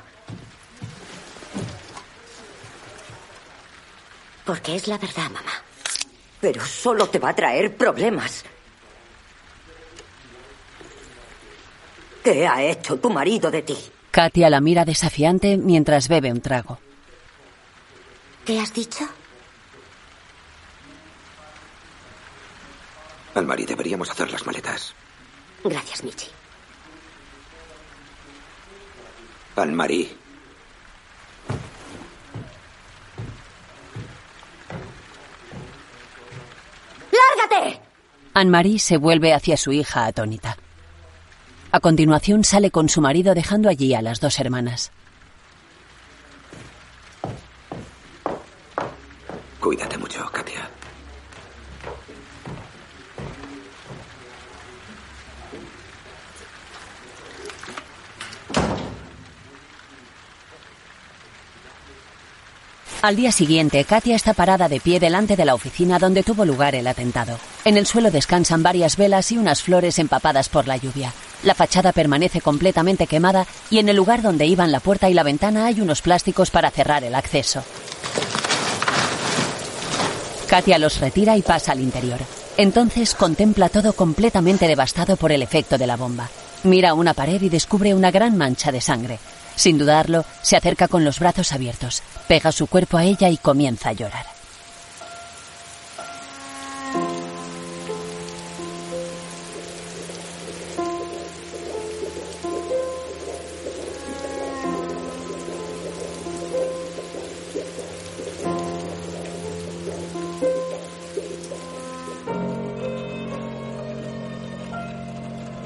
[4.44, 5.52] Porque es la verdad, mamá.
[6.40, 8.44] Pero solo te va a traer problemas.
[12.24, 13.76] ¿Qué ha hecho tu marido de ti?
[14.10, 16.80] Katia la mira desafiante mientras bebe un trago.
[18.44, 19.08] ¿Qué has dicho?
[23.36, 24.92] Almari, deberíamos hacer las maletas.
[25.62, 26.37] Gracias, Michi.
[29.60, 30.08] Almari.
[37.12, 37.80] ¡Lárgate!
[38.34, 40.56] Anne-Marie se vuelve hacia su hija atónita.
[41.70, 44.90] A continuación sale con su marido dejando allí a las dos hermanas.
[49.60, 50.70] Cuídate mucho, Katia.
[63.00, 66.74] Al día siguiente, Katia está parada de pie delante de la oficina donde tuvo lugar
[66.74, 67.38] el atentado.
[67.64, 71.12] En el suelo descansan varias velas y unas flores empapadas por la lluvia.
[71.44, 75.22] La fachada permanece completamente quemada y en el lugar donde iban la puerta y la
[75.22, 77.62] ventana hay unos plásticos para cerrar el acceso.
[80.48, 82.18] Katia los retira y pasa al interior.
[82.56, 86.28] Entonces contempla todo completamente devastado por el efecto de la bomba.
[86.64, 89.20] Mira una pared y descubre una gran mancha de sangre.
[89.58, 93.88] Sin dudarlo, se acerca con los brazos abiertos, pega su cuerpo a ella y comienza
[93.88, 94.37] a llorar.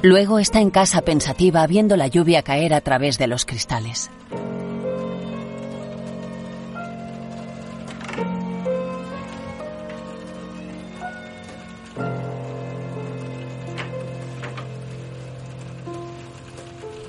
[0.05, 4.11] Luego está en casa pensativa viendo la lluvia caer a través de los cristales.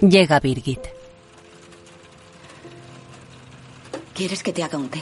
[0.01, 0.81] Llega Birgit.
[4.13, 5.01] ¿Quieres que te haga un té?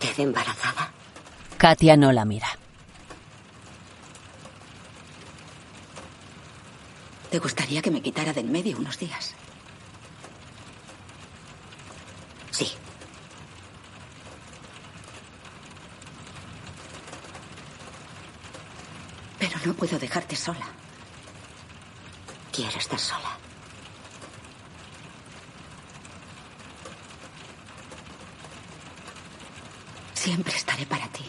[0.00, 0.90] ¿Te de embarazada?
[1.58, 2.48] Katia no la mira.
[7.32, 9.32] ¿Te gustaría que me quitara de en medio unos días?
[12.50, 12.70] Sí.
[19.38, 20.66] Pero no puedo dejarte sola.
[22.52, 23.38] Quiero estar sola.
[30.12, 31.24] Siempre estaré para ti.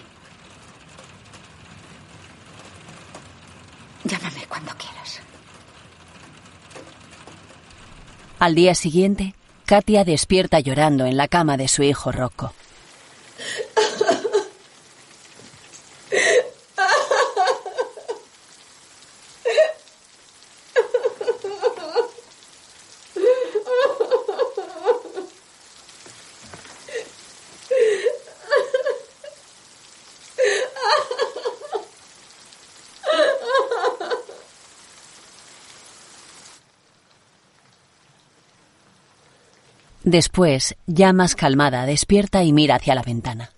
[4.03, 5.21] Llámame cuando quieras.
[8.43, 12.51] Al día siguiente, Katia despierta llorando en la cama de su hijo Rocco.
[40.13, 43.49] Después, ya más calmada, despierta y mira hacia la ventana.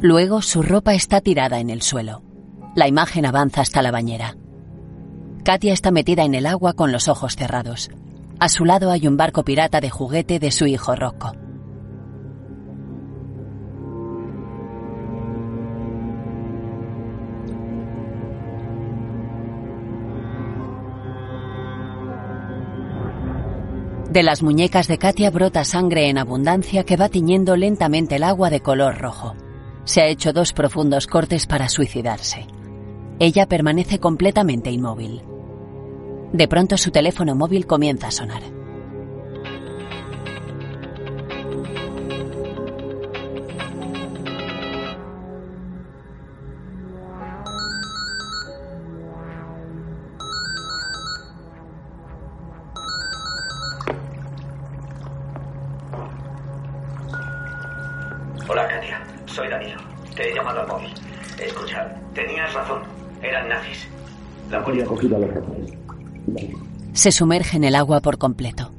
[0.00, 2.22] Luego su ropa está tirada en el suelo.
[2.74, 4.38] La imagen avanza hasta la bañera.
[5.44, 7.90] Katia está metida en el agua con los ojos cerrados.
[8.40, 11.32] A su lado hay un barco pirata de juguete de su hijo Rocco.
[24.10, 28.50] De las muñecas de Katia brota sangre en abundancia que va tiñendo lentamente el agua
[28.50, 29.34] de color rojo.
[29.84, 32.46] Se ha hecho dos profundos cortes para suicidarse.
[33.18, 35.27] Ella permanece completamente inmóvil.
[36.32, 38.57] De pronto su teléfono móvil comienza a sonar.
[66.92, 68.72] Se sumerge en el agua por completo.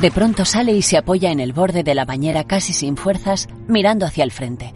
[0.00, 3.48] De pronto sale y se apoya en el borde de la bañera casi sin fuerzas,
[3.66, 4.74] mirando hacia el frente.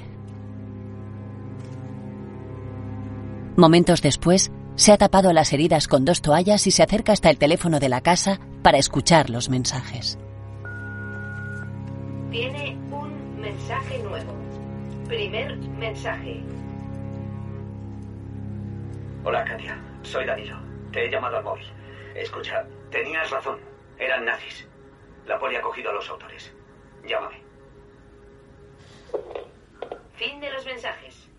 [3.57, 7.37] Momentos después, se ha tapado las heridas con dos toallas y se acerca hasta el
[7.37, 10.19] teléfono de la casa para escuchar los mensajes.
[12.31, 14.33] Tiene un mensaje nuevo.
[15.09, 16.41] Primer mensaje.
[19.25, 19.77] Hola, Katia.
[20.03, 20.57] Soy Danilo.
[20.93, 21.67] Te he llamado al móvil.
[22.15, 23.59] Escucha, tenías razón.
[23.99, 24.69] Eran nazis.
[25.27, 26.53] La poli ha cogido a los autores.
[27.05, 27.43] Llámame.
[30.15, 31.30] Fin de los mensajes.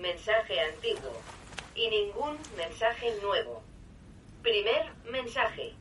[0.00, 1.20] Mensaje antiguo
[1.74, 3.62] y ningún mensaje nuevo.
[4.42, 5.72] Primer mensaje.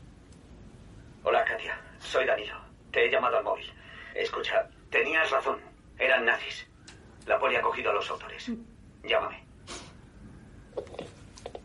[1.23, 1.79] Hola, Katia.
[1.99, 2.55] Soy Danilo.
[2.91, 3.71] Te he llamado al móvil.
[4.15, 5.59] Escucha, tenías razón.
[5.97, 6.67] Eran nazis.
[7.27, 8.51] La poli ha cogido a los autores.
[9.03, 9.43] Llámame.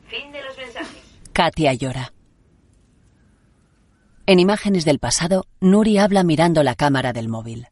[0.08, 1.18] Fin de los mensajes.
[1.32, 2.12] Katia llora.
[4.26, 7.68] En imágenes del pasado, Nuri habla mirando la cámara del móvil.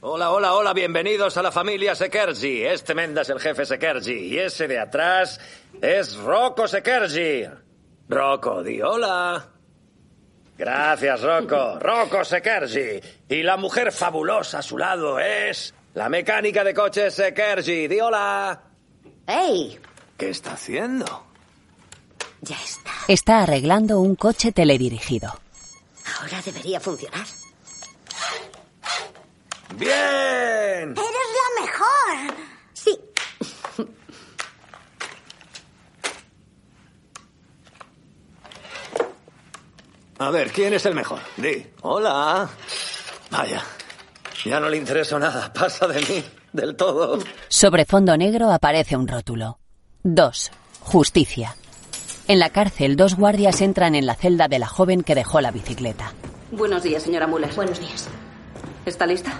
[0.00, 2.62] Hola, hola, hola, bienvenidos a la familia Sekerji.
[2.64, 5.40] Este Menda es el jefe Sekerji y ese de atrás
[5.82, 7.42] es Rocco Sekerji.
[8.08, 9.44] Rocco, di hola.
[10.56, 11.80] Gracias, Rocco.
[11.80, 13.00] Rocco Sekerji.
[13.28, 17.88] Y la mujer fabulosa a su lado es la mecánica de coches Sekerji.
[17.88, 18.60] Di hola.
[19.26, 19.80] ¡Ey!
[20.16, 21.24] ¿Qué está haciendo?
[22.42, 22.92] Ya está.
[23.08, 25.40] Está arreglando un coche teledirigido.
[26.20, 27.26] Ahora debería funcionar.
[29.76, 30.94] ¡Bien!
[30.96, 32.34] ¡Eres la mejor!
[32.72, 32.98] Sí.
[40.18, 41.20] A ver, ¿quién es el mejor?
[41.36, 41.66] Di.
[41.82, 42.48] Hola.
[43.30, 43.62] Vaya.
[44.44, 45.52] Ya no le intereso nada.
[45.52, 46.24] Pasa de mí.
[46.52, 47.18] Del todo.
[47.48, 49.58] Sobre fondo negro aparece un rótulo.
[50.02, 50.50] 2.
[50.80, 51.54] Justicia.
[52.26, 55.50] En la cárcel, dos guardias entran en la celda de la joven que dejó la
[55.50, 56.12] bicicleta.
[56.50, 57.54] Buenos días, señora Muller.
[57.54, 58.08] Buenos días.
[58.86, 59.32] ¿Está lista?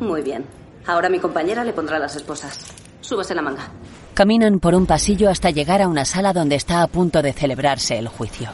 [0.00, 0.44] Muy bien.
[0.86, 2.58] Ahora mi compañera le pondrá las esposas.
[3.00, 3.68] Súbase la manga.
[4.14, 7.98] Caminan por un pasillo hasta llegar a una sala donde está a punto de celebrarse
[7.98, 8.50] el juicio.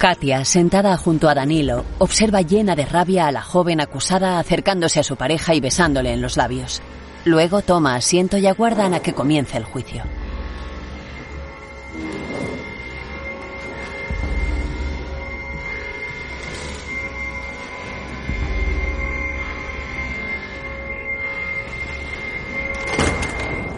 [0.00, 5.02] Katia, sentada junto a Danilo, observa llena de rabia a la joven acusada acercándose a
[5.02, 6.80] su pareja y besándole en los labios.
[7.26, 10.02] Luego toma asiento y aguardan a que comience el juicio.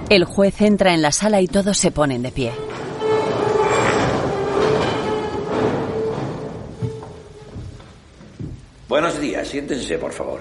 [0.09, 2.53] El juez entra en la sala y todos se ponen de pie.
[8.93, 10.41] Buenos días, siéntense, por favor.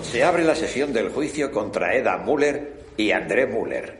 [0.00, 3.98] Se abre la sesión del juicio contra Eda Müller y André Müller.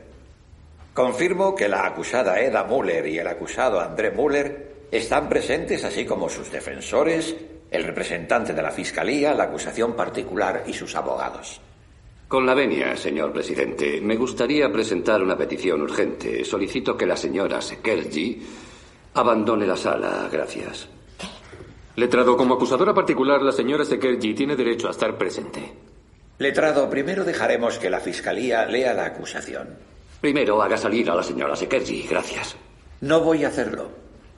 [0.95, 6.31] Confirmo que la acusada Eda Müller y el acusado André Müller están presentes, así como
[6.31, 7.37] sus defensores,
[7.71, 11.61] el representante de la Fiscalía, la acusación particular y sus abogados.
[12.27, 16.43] Con la venia, señor presidente, me gustaría presentar una petición urgente.
[16.43, 18.43] Solicito que la señora Sekerji
[19.17, 20.29] abandone la sala.
[20.31, 20.89] Gracias.
[21.97, 25.73] Letrado, como acusadora particular, la señora Sekerji tiene derecho a estar presente.
[26.39, 29.79] Letrado, primero dejaremos que la Fiscalía lea la acusación.
[30.21, 32.07] Primero haga salir a la señora Sekerji.
[32.09, 32.57] Gracias.
[33.01, 33.89] No voy a hacerlo.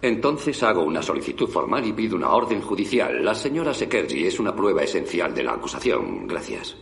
[0.01, 3.25] Entonces hago una solicitud formal y pido una orden judicial.
[3.25, 6.29] La señora Sekerji es una prueba esencial de la acusación.
[6.29, 6.77] Gracias.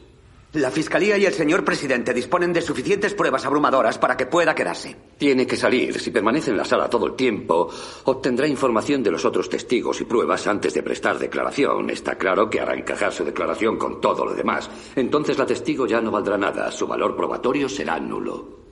[0.57, 4.97] La Fiscalía y el señor presidente disponen de suficientes pruebas abrumadoras para que pueda quedarse.
[5.19, 6.01] Tiene que salir.
[6.01, 7.69] Si permanece en la sala todo el tiempo,
[8.05, 11.91] obtendrá información de los otros testigos y pruebas antes de prestar declaración.
[11.91, 14.71] Está claro que hará encajar su declaración con todo lo demás.
[14.95, 16.73] Entonces la testigo ya no valdrá nada.
[16.73, 18.66] Su valor probatorio será nulo.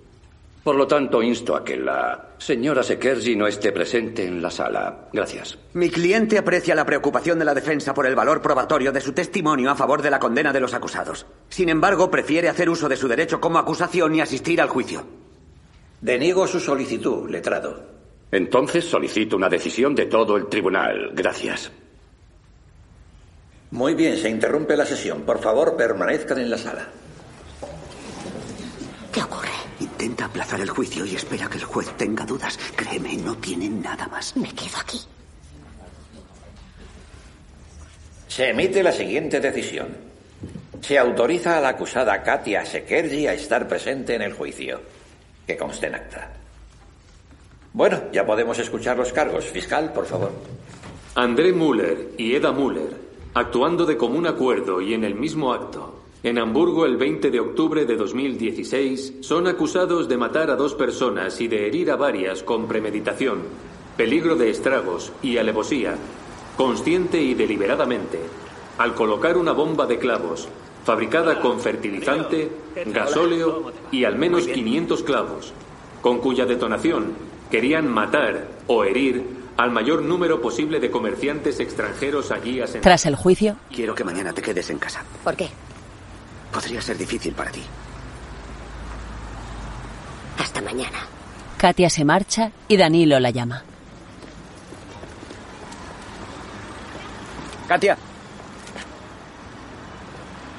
[0.64, 5.08] Por lo tanto, insto a que la señora Sekerji no esté presente en la sala.
[5.12, 5.58] Gracias.
[5.74, 9.70] Mi cliente aprecia la preocupación de la defensa por el valor probatorio de su testimonio
[9.70, 11.26] a favor de la condena de los acusados.
[11.50, 15.04] Sin embargo, prefiere hacer uso de su derecho como acusación y asistir al juicio.
[16.00, 17.84] Deniego su solicitud, letrado.
[18.30, 21.10] Entonces solicito una decisión de todo el tribunal.
[21.12, 21.70] Gracias.
[23.70, 25.22] Muy bien, se interrumpe la sesión.
[25.22, 26.88] Por favor, permanezcan en la sala.
[29.12, 29.53] ¿Qué ocurre?
[29.80, 32.58] Intenta aplazar el juicio y espera que el juez tenga dudas.
[32.76, 34.36] Créeme, no tiene nada más.
[34.36, 35.00] Me quedo aquí.
[38.28, 39.88] Se emite la siguiente decisión.
[40.80, 44.80] Se autoriza a la acusada Katia Sekerji a estar presente en el juicio.
[45.46, 46.32] Que conste en acta.
[47.72, 49.46] Bueno, ya podemos escuchar los cargos.
[49.46, 50.32] Fiscal, por favor.
[51.16, 52.90] André Müller y Eda Müller,
[53.34, 57.84] actuando de común acuerdo y en el mismo acto, en Hamburgo el 20 de octubre
[57.84, 62.66] de 2016, son acusados de matar a dos personas y de herir a varias con
[62.66, 63.42] premeditación,
[63.94, 65.96] peligro de estragos y alevosía,
[66.56, 68.20] consciente y deliberadamente,
[68.78, 70.48] al colocar una bomba de clavos,
[70.82, 72.50] fabricada con fertilizante,
[72.86, 75.52] gasóleo y al menos 500 clavos,
[76.00, 77.12] con cuya detonación
[77.50, 79.22] querían matar o herir
[79.58, 82.82] al mayor número posible de comerciantes extranjeros allí asentados.
[82.82, 85.04] Tras el juicio, Quiero que mañana te quedes en casa.
[85.22, 85.50] ¿Por qué?
[86.54, 87.62] Podría ser difícil para ti.
[90.38, 90.98] Hasta mañana.
[91.56, 93.64] Katia se marcha y Danilo la llama.
[97.66, 97.98] Katia.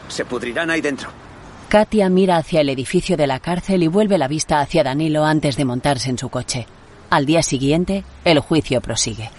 [0.09, 1.09] Se pudrirán ahí dentro.
[1.69, 5.55] Katia mira hacia el edificio de la cárcel y vuelve la vista hacia Danilo antes
[5.55, 6.67] de montarse en su coche.
[7.09, 9.29] Al día siguiente, el juicio prosigue.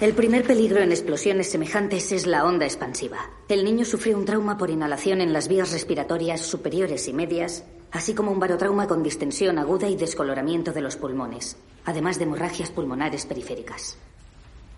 [0.00, 3.18] El primer peligro en explosiones semejantes es la onda expansiva.
[3.48, 8.14] El niño sufrió un trauma por inhalación en las vías respiratorias superiores y medias, así
[8.14, 13.26] como un barotrauma con distensión aguda y descoloramiento de los pulmones, además de hemorragias pulmonares
[13.26, 13.98] periféricas.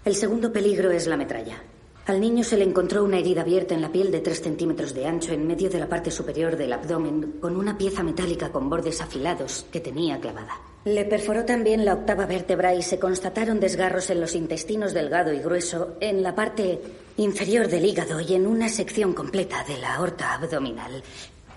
[0.07, 1.63] El segundo peligro es la metralla.
[2.11, 5.07] Al niño se le encontró una herida abierta en la piel de 3 centímetros de
[5.07, 9.01] ancho en medio de la parte superior del abdomen con una pieza metálica con bordes
[9.01, 10.61] afilados que tenía clavada.
[10.87, 15.39] Le perforó también la octava vértebra y se constataron desgarros en los intestinos delgado y
[15.39, 16.81] grueso, en la parte
[17.17, 21.05] inferior del hígado y en una sección completa de la aorta abdominal.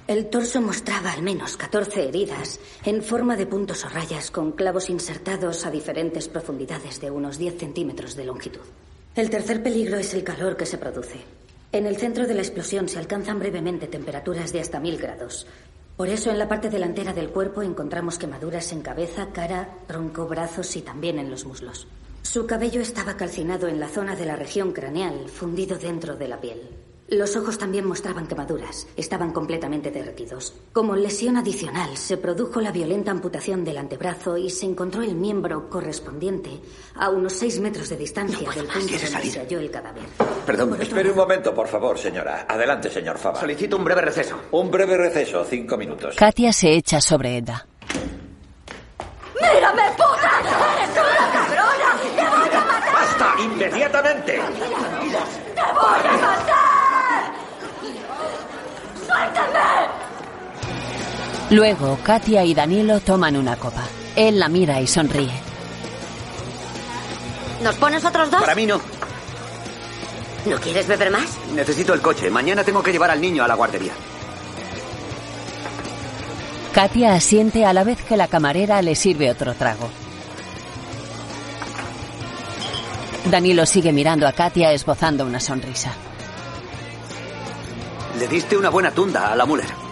[0.05, 4.91] El torso mostraba al menos 14 heridas en forma de puntos o rayas con clavos
[4.91, 8.61] insertados a diferentes profundidades de unos 10 centímetros de longitud.
[9.15, 11.19] El tercer peligro es el calor que se produce.
[11.71, 15.45] En el centro de la explosión se alcanzan brevemente temperaturas de hasta mil grados.
[15.95, 20.75] Por eso en la parte delantera del cuerpo encontramos quemaduras en cabeza, cara, tronco, brazos
[20.75, 21.87] y también en los muslos.
[22.23, 26.41] Su cabello estaba calcinado en la zona de la región craneal, fundido dentro de la
[26.41, 26.61] piel.
[27.09, 30.53] Los ojos también mostraban quemaduras, estaban completamente derretidos.
[30.71, 35.69] Como lesión adicional, se produjo la violenta amputación del antebrazo y se encontró el miembro
[35.69, 36.61] correspondiente
[36.95, 40.03] a unos seis metros de distancia del punto donde se halló el cadáver.
[40.45, 40.81] Perdón.
[40.81, 42.45] Espere un momento, por favor, señora.
[42.47, 43.39] Adelante, señor Fava.
[43.39, 44.39] Solicito un breve receso.
[44.51, 46.15] Un breve receso, cinco minutos.
[46.15, 47.67] Katia se echa sobre Eda.
[49.35, 50.31] ¡Mírame, puta!
[50.39, 51.97] ¡Eres una cabrona!
[52.01, 52.93] ¡Te voy a matar!
[52.93, 53.35] ¡Basta!
[53.43, 54.31] ¡Inmediatamente!
[54.33, 56.62] ¡Te voy a matar!
[61.53, 63.83] Luego, Katia y Danilo toman una copa.
[64.15, 65.31] Él la mira y sonríe.
[67.61, 68.41] ¿Nos pones otros dos?
[68.41, 68.81] Para mí no.
[70.47, 71.37] ¿No quieres beber más?
[71.53, 72.31] Necesito el coche.
[72.31, 73.93] Mañana tengo que llevar al niño a la guardería.
[76.73, 79.91] Katia asiente a la vez que la camarera le sirve otro trago.
[83.29, 85.93] Danilo sigue mirando a Katia esbozando una sonrisa.
[88.17, 89.82] Le diste una buena tunda a la Müller.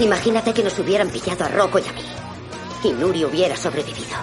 [0.00, 2.02] Imagínate que nos hubieran pillado a Rocco y a mí.
[2.84, 4.16] Y Nuri hubiera sobrevivido.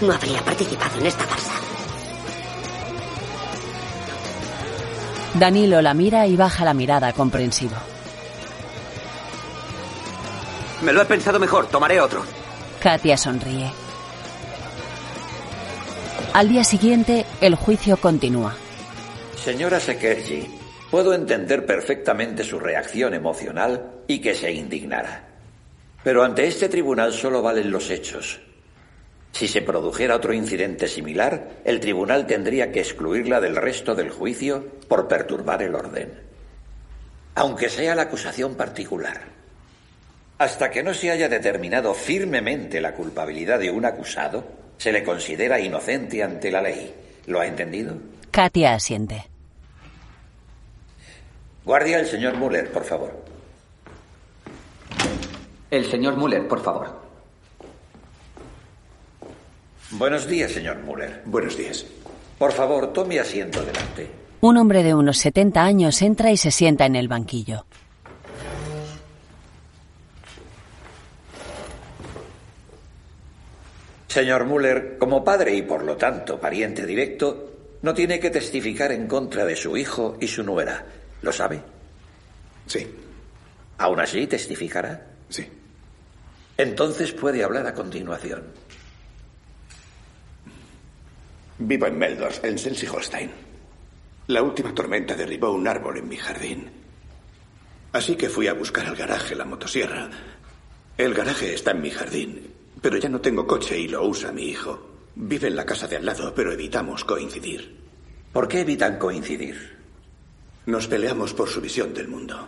[0.00, 1.52] No habría participado en esta farsa.
[5.34, 7.76] Danilo la mira y baja la mirada comprensivo.
[10.82, 11.66] Me lo he pensado mejor.
[11.66, 12.22] Tomaré otro.
[12.80, 13.70] Katia sonríe.
[16.32, 18.54] Al día siguiente, el juicio continúa.
[19.48, 20.46] Señora Sekerji,
[20.90, 25.26] puedo entender perfectamente su reacción emocional y que se indignara.
[26.04, 28.42] Pero ante este tribunal solo valen los hechos.
[29.32, 34.66] Si se produjera otro incidente similar, el tribunal tendría que excluirla del resto del juicio
[34.86, 36.12] por perturbar el orden.
[37.34, 39.22] Aunque sea la acusación particular.
[40.36, 44.44] Hasta que no se haya determinado firmemente la culpabilidad de un acusado,
[44.76, 46.94] se le considera inocente ante la ley.
[47.24, 47.96] ¿Lo ha entendido?
[48.30, 49.37] Katia asiente.
[51.68, 53.12] Guardia, el señor Müller, por favor.
[55.70, 56.98] El señor Müller, por favor.
[59.90, 61.20] Buenos días, señor Müller.
[61.26, 61.84] Buenos días.
[62.38, 64.08] Por favor, tome asiento delante.
[64.40, 67.66] Un hombre de unos 70 años entra y se sienta en el banquillo.
[74.06, 77.50] Señor Muller, como padre y por lo tanto pariente directo,
[77.82, 80.86] no tiene que testificar en contra de su hijo y su nuera.
[81.22, 81.62] ¿Lo sabe?
[82.66, 82.86] Sí.
[83.78, 85.06] ¿Aún así testificará?
[85.28, 85.48] Sí.
[86.56, 88.42] Entonces puede hablar a continuación.
[91.58, 93.30] Vivo en Meldorf, en Schleswig-Holstein.
[94.28, 96.70] La última tormenta derribó un árbol en mi jardín.
[97.92, 100.10] Así que fui a buscar al garaje la motosierra.
[100.96, 102.52] El garaje está en mi jardín,
[102.82, 104.88] pero ya no tengo coche y lo usa mi hijo.
[105.14, 107.76] Vive en la casa de al lado, pero evitamos coincidir.
[108.32, 109.77] ¿Por qué evitan coincidir?
[110.68, 112.46] Nos peleamos por su visión del mundo.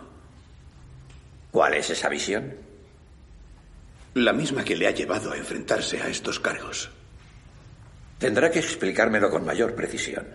[1.49, 2.53] ¿Cuál es esa visión?
[4.13, 6.91] La misma que le ha llevado a enfrentarse a estos cargos.
[8.19, 10.27] Tendrá que explicármelo con mayor precisión.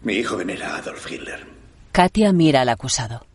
[0.00, 1.44] Mi hijo venera a Adolf Hitler.
[1.92, 3.26] Katia mira al acusado.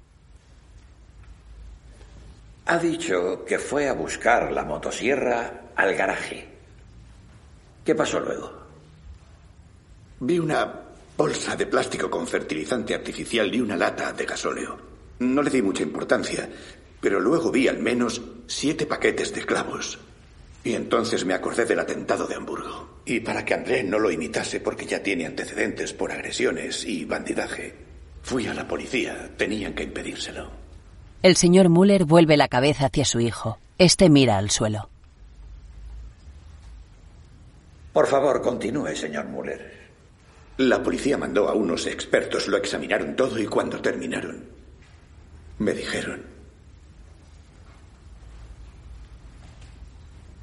[2.66, 6.48] Ha dicho que fue a buscar la motosierra al garaje.
[7.86, 8.52] ¿Qué pasó luego?
[10.22, 10.89] Vi una
[11.20, 14.78] bolsa de plástico con fertilizante artificial y una lata de gasóleo.
[15.20, 16.50] No le di mucha importancia,
[17.02, 20.00] pero luego vi al menos siete paquetes de clavos.
[20.64, 23.02] Y entonces me acordé del atentado de Hamburgo.
[23.04, 27.76] Y para que André no lo imitase porque ya tiene antecedentes por agresiones y bandidaje,
[28.22, 29.30] fui a la policía.
[29.36, 30.50] Tenían que impedírselo.
[31.22, 33.60] El señor Müller vuelve la cabeza hacia su hijo.
[33.78, 34.88] Este mira al suelo.
[37.92, 39.79] Por favor, continúe, señor Müller.
[40.60, 44.44] La policía mandó a unos expertos, lo examinaron todo y cuando terminaron,
[45.60, 46.22] me dijeron,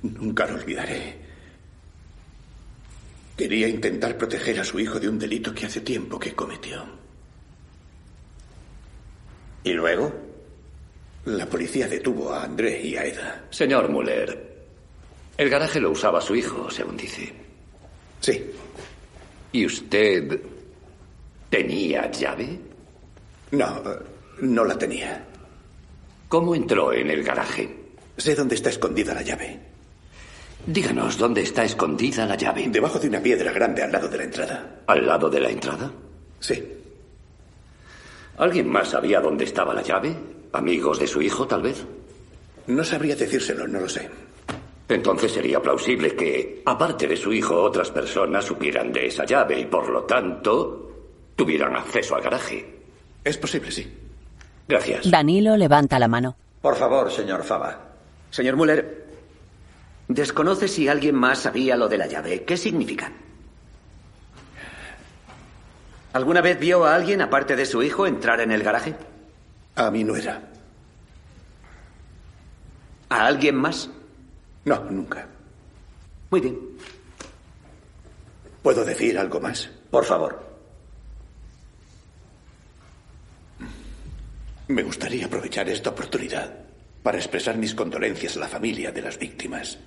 [0.01, 1.19] nunca lo olvidaré.
[3.37, 6.83] Quería intentar proteger a su hijo de un delito que hace tiempo que cometió.
[9.65, 10.15] ¿Y luego?
[11.27, 13.45] La policía detuvo a André y a Eda.
[13.51, 14.65] Señor Muller,
[15.37, 17.35] el garaje lo usaba su hijo, según dice.
[18.21, 18.51] Sí.
[19.57, 20.39] ¿Y usted
[21.49, 22.59] tenía llave?
[23.53, 23.83] No,
[24.43, 25.25] no la tenía.
[26.29, 27.75] ¿Cómo entró en el garaje?
[28.19, 29.59] Sé dónde está escondida la llave.
[30.67, 32.69] Díganos, ¿dónde está escondida la llave?
[32.69, 34.83] Debajo de una piedra grande al lado de la entrada.
[34.87, 35.91] ¿Al lado de la entrada?
[36.39, 36.63] Sí.
[38.37, 40.15] ¿Alguien más sabía dónde estaba la llave?
[40.53, 41.83] ¿Amigos de su hijo, tal vez?
[42.67, 44.07] No sabría decírselo, no lo sé.
[44.89, 49.65] Entonces sería plausible que, aparte de su hijo, otras personas supieran de esa llave y,
[49.65, 50.91] por lo tanto,
[51.35, 52.77] tuvieran acceso al garaje.
[53.25, 53.93] Es posible, sí.
[54.69, 55.11] Gracias.
[55.11, 56.37] Danilo levanta la mano.
[56.63, 57.81] Por favor, señor Fava.
[58.31, 59.07] Señor Müller,
[60.09, 62.45] desconoce si alguien más sabía lo de la llave.
[62.45, 63.13] ¿Qué significa?
[66.13, 68.95] ¿Alguna vez vio a alguien, aparte de su hijo, entrar en el garaje?
[69.75, 70.43] A mi nuera.
[73.09, 73.91] ¿A alguien más?
[74.67, 75.25] No, nunca.
[76.29, 76.59] Muy bien.
[78.63, 79.71] ¿Puedo decir algo más?
[79.91, 80.45] Por favor.
[84.67, 86.53] Me gustaría aprovechar esta oportunidad
[87.01, 89.79] para expresar mis condolencias a la familia de las víctimas.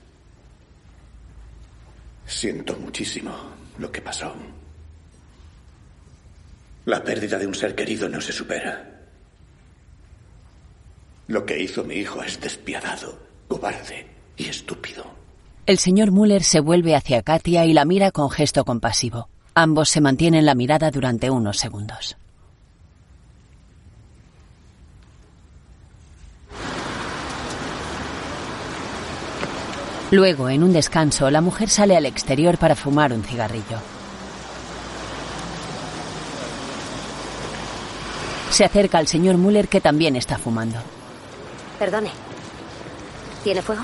[2.25, 3.35] Siento muchísimo
[3.79, 4.33] lo que pasó.
[6.85, 9.01] La pérdida de un ser querido no se supera.
[11.27, 13.19] Lo que hizo mi hijo es despiadado,
[13.49, 15.03] cobarde y estúpido.
[15.67, 19.29] El señor Müller se vuelve hacia Katia y la mira con gesto compasivo.
[19.53, 22.17] Ambos se mantienen la mirada durante unos segundos.
[30.11, 33.79] Luego, en un descanso, la mujer sale al exterior para fumar un cigarrillo.
[38.49, 40.79] Se acerca al señor Müller que también está fumando.
[41.77, 42.09] Perdone.
[43.43, 43.83] ¿Tiene fuego?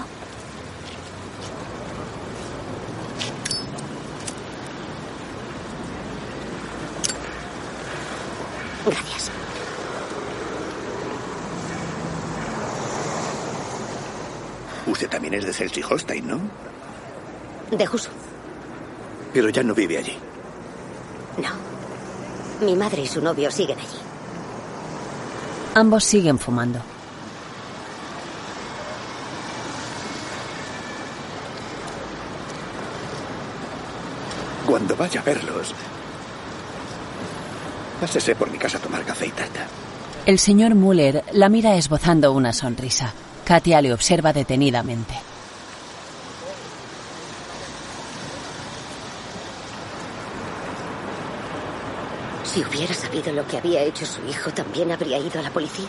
[8.85, 9.31] Gracias.
[14.85, 16.39] Usted también es de Schleswig-Holstein, ¿no?
[17.75, 18.13] De Husum.
[19.33, 20.17] Pero ya no vive allí.
[21.37, 22.65] No.
[22.65, 23.99] Mi madre y su novio siguen allí.
[25.73, 26.79] Ambos siguen fumando.
[34.65, 35.75] Cuando vaya a verlos,
[37.99, 39.67] pásese por mi casa a tomar café y tarta.
[40.25, 43.13] El señor Müller la mira esbozando una sonrisa.
[43.43, 45.13] Katia le observa detenidamente.
[52.43, 55.87] Si hubiera sabido lo que había hecho su hijo, ¿también habría ido a la policía?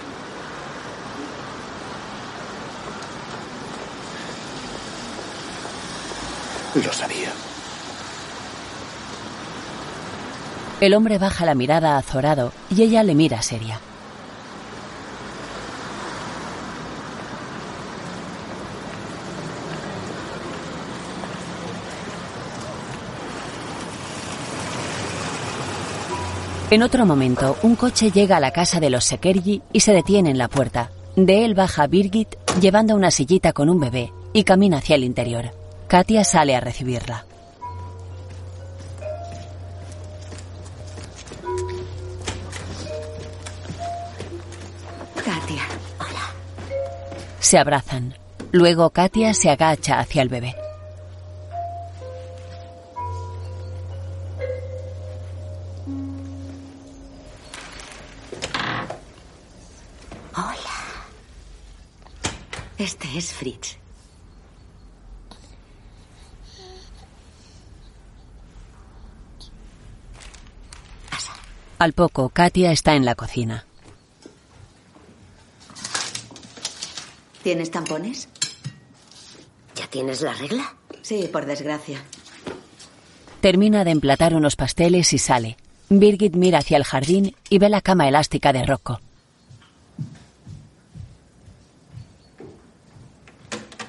[6.74, 7.32] Lo sabía.
[10.80, 13.80] El hombre baja la mirada azorado y ella le mira seria.
[26.68, 30.30] En otro momento, un coche llega a la casa de los Sekerji y se detiene
[30.30, 30.90] en la puerta.
[31.14, 35.52] De él baja Birgit llevando una sillita con un bebé y camina hacia el interior.
[35.86, 37.24] Katia sale a recibirla.
[47.46, 48.12] Se abrazan.
[48.50, 50.56] Luego Katia se agacha hacia el bebé.
[60.34, 60.56] Hola.
[62.78, 63.78] Este es Fritz.
[71.78, 73.66] Al poco, Katia está en la cocina.
[77.46, 78.28] ¿Tienes tampones?
[79.76, 80.74] ¿Ya tienes la regla?
[81.02, 82.02] Sí, por desgracia.
[83.40, 85.56] Termina de emplatar unos pasteles y sale.
[85.88, 89.00] Birgit mira hacia el jardín y ve la cama elástica de Rocco.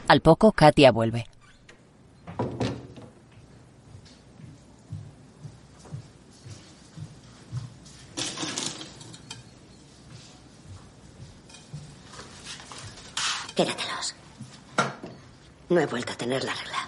[0.07, 1.25] Al poco, Katia vuelve.
[13.57, 14.13] Quédatelos.
[15.69, 16.87] No he vuelto a tener la regla.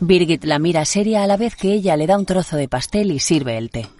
[0.00, 3.10] Birgit la mira seria a la vez que ella le da un trozo de pastel
[3.12, 3.90] y sirve el té.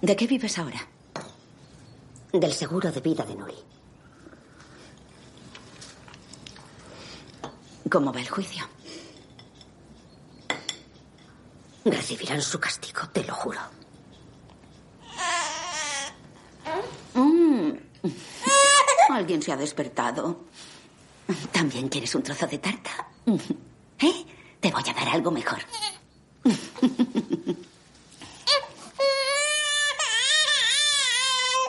[0.00, 0.80] ¿De qué vives ahora?
[2.32, 3.58] Del seguro de vida de Nuri.
[7.90, 8.64] ¿Cómo va el juicio?
[11.84, 13.81] Recibirán su castigo, te lo juro.
[17.14, 17.70] Mm.
[19.10, 20.40] Alguien se ha despertado.
[21.52, 22.90] ¿También quieres un trozo de tarta?
[24.00, 24.24] ¿Eh?
[24.60, 25.58] Te voy a dar algo mejor.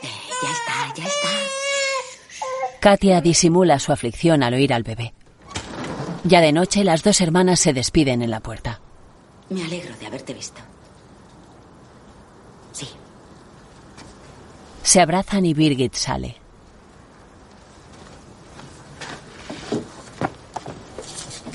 [0.01, 0.07] Eh,
[0.41, 1.29] ya está, ya está.
[2.79, 5.13] Katia disimula su aflicción al oír al bebé.
[6.23, 8.79] Ya de noche, las dos hermanas se despiden en la puerta.
[9.49, 10.61] Me alegro de haberte visto.
[14.83, 16.35] Se abrazan y Birgit sale.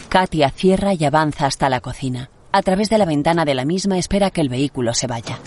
[0.08, 2.30] Katia cierra y avanza hasta la cocina.
[2.50, 5.38] A través de la ventana de la misma espera que el vehículo se vaya.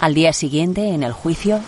[0.00, 1.60] Al día siguiente, en el juicio,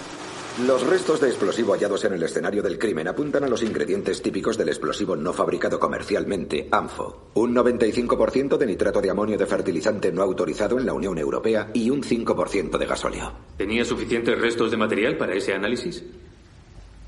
[0.61, 4.59] Los restos de explosivo hallados en el escenario del crimen apuntan a los ingredientes típicos
[4.59, 7.31] del explosivo no fabricado comercialmente, ANFO.
[7.35, 11.89] Un 95% de nitrato de amonio de fertilizante no autorizado en la Unión Europea y
[11.89, 13.33] un 5% de gasóleo.
[13.57, 16.05] ¿Tenía suficientes restos de material para ese análisis?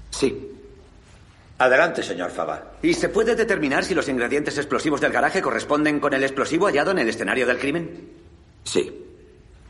[0.08, 0.50] Sí.
[1.58, 2.78] Adelante, señor Fava.
[2.82, 6.92] ¿Y se puede determinar si los ingredientes explosivos del garaje corresponden con el explosivo hallado
[6.92, 8.08] en el escenario del crimen?
[8.64, 9.02] Sí.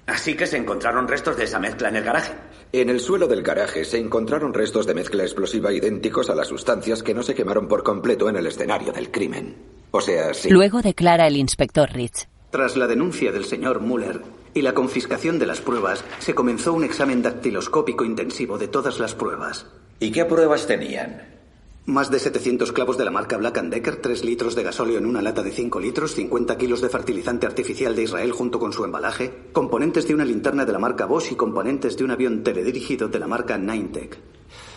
[0.07, 2.35] Así que se encontraron restos de esa mezcla en el garaje.
[2.77, 7.05] En el suelo del garaje se encontraron restos de mezcla explosiva idénticos a las sustancias
[7.05, 9.55] que no se quemaron por completo en el escenario del crimen.
[9.93, 10.51] O sea, sí.
[10.51, 12.27] luego declara el inspector Rich.
[12.51, 14.23] Tras la denuncia del señor Muller
[14.55, 19.15] y la confiscación de las pruebas, se comenzó un examen dactiloscópico intensivo de todas las
[19.15, 19.67] pruebas.
[20.01, 21.44] ¿Y qué pruebas tenían?
[21.87, 25.21] Más de 700 clavos de la marca Black Decker, 3 litros de gasóleo en una
[25.21, 29.51] lata de 5 litros, 50 kilos de fertilizante artificial de Israel junto con su embalaje,
[29.53, 33.19] componentes de una linterna de la marca Bosch y componentes de un avión teledirigido de
[33.19, 34.19] la marca Ninetech.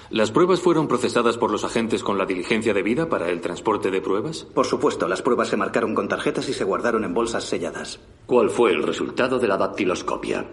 [0.09, 4.01] ¿Las pruebas fueron procesadas por los agentes con la diligencia debida para el transporte de
[4.01, 4.43] pruebas?
[4.43, 8.01] Por supuesto, las pruebas se marcaron con tarjetas y se guardaron en bolsas selladas.
[8.25, 10.45] ¿Cuál fue el resultado de la dactiloscopia?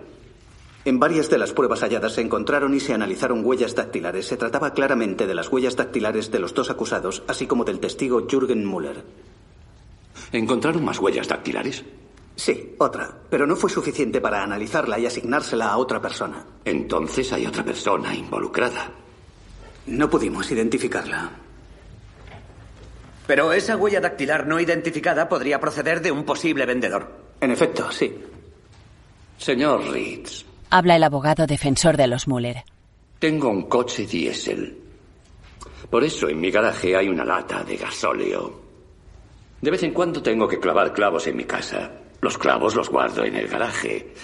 [0.85, 4.27] En varias de las pruebas halladas se encontraron y se analizaron huellas dactilares.
[4.27, 8.27] Se trataba claramente de las huellas dactilares de los dos acusados, así como del testigo
[8.29, 9.03] Jürgen Müller.
[10.33, 11.85] ¿Encontraron más huellas dactilares?
[12.37, 16.45] Sí, otra, pero no fue suficiente para analizarla y asignársela a otra persona.
[16.65, 18.91] Entonces hay otra persona involucrada.
[19.87, 21.31] No pudimos identificarla.
[23.27, 27.09] Pero esa huella dactilar no identificada podría proceder de un posible vendedor.
[27.41, 28.15] En efecto, sí.
[29.39, 30.45] Señor Ritz,
[30.77, 32.65] Habla el abogado defensor de los Muller.
[33.21, 34.77] Tengo un coche diésel.
[35.89, 38.61] Por eso en mi garaje hay una lata de gasóleo.
[39.61, 41.93] De vez en cuando tengo que clavar clavos en mi casa.
[42.21, 44.15] Los clavos los guardo en el garaje.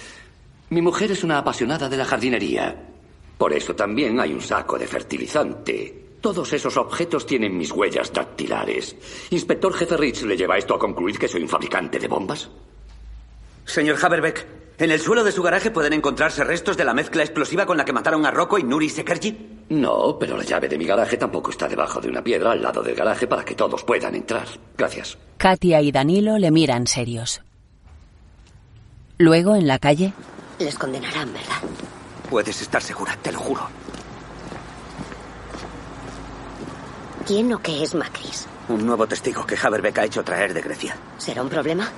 [0.71, 2.75] Mi mujer es una apasionada de la jardinería.
[3.37, 6.17] Por eso también hay un saco de fertilizante.
[6.19, 8.97] Todos esos objetos tienen mis huellas dactilares.
[9.29, 12.49] Inspector jefe Rich, ¿le lleva esto a concluir que soy un fabricante de bombas?
[13.71, 14.45] Señor Haberbeck,
[14.79, 17.85] ¿en el suelo de su garaje pueden encontrarse restos de la mezcla explosiva con la
[17.85, 19.65] que mataron a Rocco y Nuri Sekerji?
[19.69, 22.83] No, pero la llave de mi garaje tampoco está debajo de una piedra al lado
[22.83, 24.45] del garaje para que todos puedan entrar.
[24.77, 25.17] Gracias.
[25.37, 27.41] Katia y Danilo le miran serios.
[29.17, 30.11] Luego, en la calle,
[30.59, 31.61] Les condenarán, ¿verdad?
[32.29, 33.69] Puedes estar segura, te lo juro.
[37.25, 38.47] ¿Quién o qué es Macris?
[38.67, 40.97] Un nuevo testigo que Haberbeck ha hecho traer de Grecia.
[41.17, 41.89] ¿Será un problema?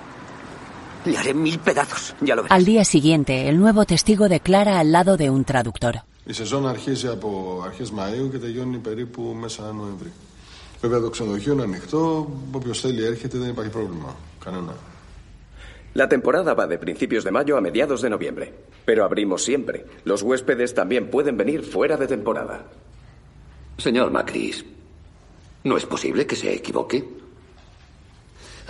[1.05, 2.57] Le haré mil pedazos, ya lo verás.
[2.59, 5.95] al día siguiente, el nuevo testigo declara al lado de un traductor.
[6.27, 10.13] Η σεζόν αρχίζει από αρχές Μαΐου και τελειώνει περίπου μέσα Νοέμβρη.
[10.81, 14.17] Βέβαια το ξενοδοχείο είναι ανοιχτό, όποιος θέλει έρχεται, δεν υπάρχει πρόβλημα.
[14.45, 14.75] Κανένα.
[15.95, 18.53] La temporada va de principios de mayo a mediados de noviembre,
[18.85, 19.85] pero abrimos siempre.
[20.05, 22.57] Los huéspedes también pueden venir fuera de temporada.
[23.79, 24.65] Señor Macris,
[25.65, 26.99] ¿no es posible que se equivoque?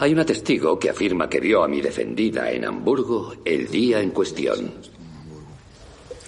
[0.00, 4.10] Hay una testigo que afirma que vio a mi defendida en Hamburgo el día en
[4.10, 4.72] cuestión.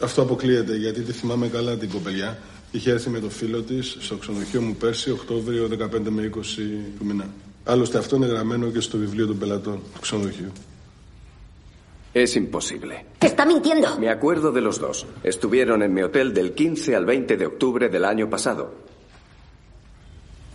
[0.02, 2.38] Αυτό αποκλείεται γιατί τη θυμάμαι καλά την κοπελιά.
[2.70, 6.38] Είχε έρθει με το φίλο τη στο ξενοδοχείο μου πέρσι, Οκτώβριο 15 με 20
[6.98, 7.28] του μήνα.
[7.64, 10.52] Άλλωστε αυτό είναι γραμμένο και στο βιβλίο των πελατών του ξενοδοχείου.
[12.12, 13.06] Es imposible.
[13.20, 13.96] ¡Está mintiendo!
[13.98, 15.06] Me acuerdo de los dos.
[15.22, 18.74] Estuvieron en mi hotel del 15 al 20 de octubre del año pasado.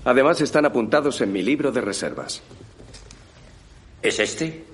[0.03, 2.41] Además están apuntados en mi libro de reservas.
[4.02, 4.64] ¿Es este?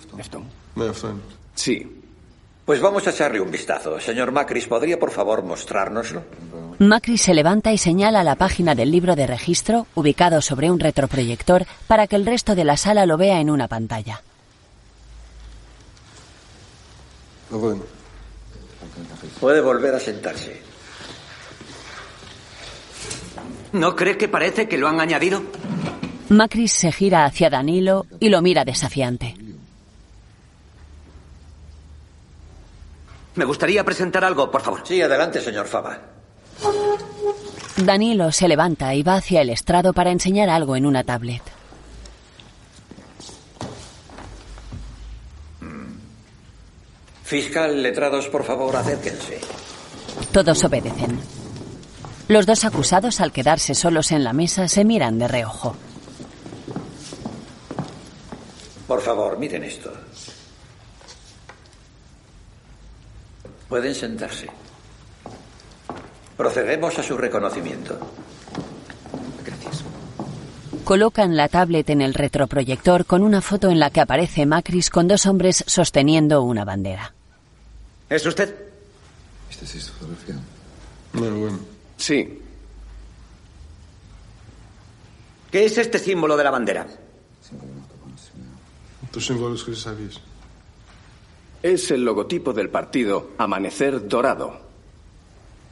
[1.55, 2.03] Sí.
[2.65, 4.01] Pues vamos a echarle un vistazo.
[4.01, 6.25] Señor Macris, ¿podría por favor mostrárnoslo?
[6.79, 11.65] Macris se levanta y señala la página del libro de registro, ubicado sobre un retroproyector,
[11.87, 14.21] para que el resto de la sala lo vea en una pantalla.
[19.41, 20.61] Puede volver a sentarse.
[23.73, 25.43] ¿No cree que parece que lo han añadido?
[26.29, 29.35] Macris se gira hacia Danilo y lo mira desafiante.
[33.37, 34.81] Me gustaría presentar algo, por favor.
[34.85, 36.01] Sí, adelante, señor Fava.
[37.77, 41.43] Danilo se levanta y va hacia el estrado para enseñar algo en una tablet.
[47.23, 49.41] Fiscal, letrados, por favor, acérquense.
[50.33, 51.21] Todos obedecen.
[52.29, 55.77] Los dos acusados, al quedarse solos en la mesa, se miran de reojo.
[58.87, 59.93] Por favor, miren esto.
[63.69, 64.47] Pueden sentarse.
[66.37, 67.99] Procedemos a su reconocimiento.
[69.45, 69.83] Gracias.
[70.85, 75.09] Colocan la tablet en el retroproyector con una foto en la que aparece Macris con
[75.09, 77.13] dos hombres sosteniendo una bandera.
[78.09, 78.55] ¿Es usted?
[79.51, 80.37] ¿Esta es su fotografía?
[81.13, 81.59] Bueno, bueno.
[81.97, 82.41] Sí.
[85.51, 86.87] ¿Qué es este símbolo de la bandera?
[89.18, 90.22] σύμβολο της Χρυσής Αυγής.
[91.64, 94.50] Es el logotipo del partido Amanecer Dorado.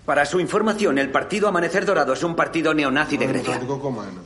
[0.05, 3.53] Para su información, el partido Amanecer Dorado es un partido neonazi de Grecia.
[3.57, 4.21] Δημοκρατικό κόμμα είναι.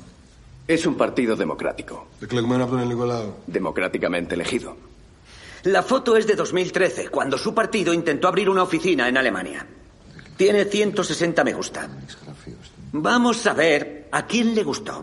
[0.77, 3.34] Es un partido democrático, Εκλεγμένο από τον ελληνικό λαό.
[3.45, 4.69] democráticamente elegido.
[5.63, 9.65] La foto es de 2013, cuando su partido intentó abrir una oficina en Alemania.
[10.38, 11.81] Tiene 160 me gusta.
[12.91, 14.95] Vamos a ver a quién le gustó.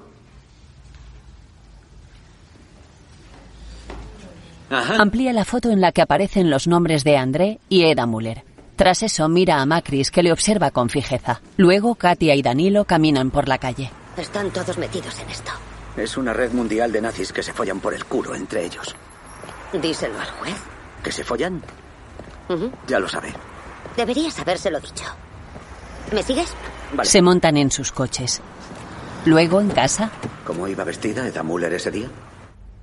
[4.69, 4.95] Ajá.
[5.01, 8.43] Amplía la foto en la que aparecen los nombres de André y Eda Müller.
[8.75, 11.41] Tras eso mira a Macris que le observa con fijeza.
[11.57, 13.91] Luego Katia y Danilo caminan por la calle.
[14.17, 15.51] Están todos metidos en esto.
[15.95, 18.95] Es una red mundial de nazis que se follan por el culo entre ellos.
[19.81, 20.55] Díselo al juez.
[21.03, 21.61] ¿Que se follan?
[22.87, 23.33] Ya lo sabe.
[23.95, 25.05] Deberías habérselo dicho.
[26.13, 26.53] ¿Me sigues?
[27.03, 28.41] Se montan en sus coches.
[29.25, 30.11] Luego, en casa,
[30.45, 32.07] ¿Cómo iba vestida Eda Müller ese día?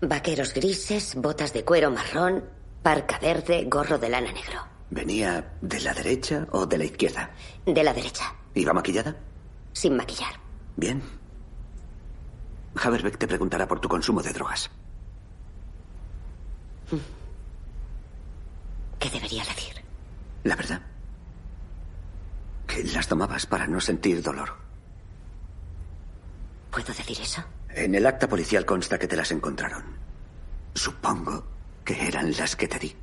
[0.03, 2.45] Vaqueros grises, botas de cuero marrón,
[2.83, 4.59] parca verde, gorro de lana negro.
[4.91, 7.31] ¿Venía de la derecha o de la izquierda?
[7.65, 9.15] De la derecha, ¿Iba maquillada?
[9.73, 10.35] sin maquillar.
[10.77, 11.01] Bien.
[12.75, 14.71] Haberbeck te preguntará por tu consumo de drogas.
[18.99, 19.83] ¿Qué debería decir?
[20.45, 20.83] La verdad.
[22.67, 24.51] Que las tomabas para no sentir dolor.
[26.71, 27.43] ¿Puedo decir eso?
[27.75, 29.83] En el acta policial consta que te las encontraron.
[30.75, 31.45] Supongo
[31.85, 32.95] que eran las que te di.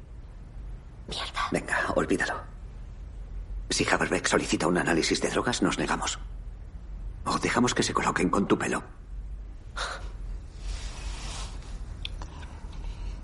[1.08, 1.48] Mierda.
[1.52, 2.42] Venga, olvídalo.
[3.70, 6.20] Si Haberbeck solicita un análisis de drogas, nos negamos.
[7.26, 8.84] O dejamos que se coloquen con tu pelo.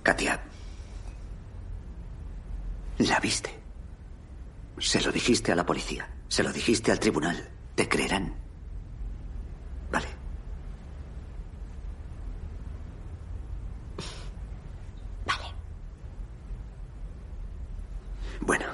[0.03, 0.39] Katia.
[2.99, 3.59] ¿La viste?
[4.79, 6.07] Se lo dijiste a la policía.
[6.27, 7.49] Se lo dijiste al tribunal.
[7.75, 8.35] ¿Te creerán?
[9.91, 10.07] Vale.
[15.25, 15.53] Vale.
[18.41, 18.65] Bueno.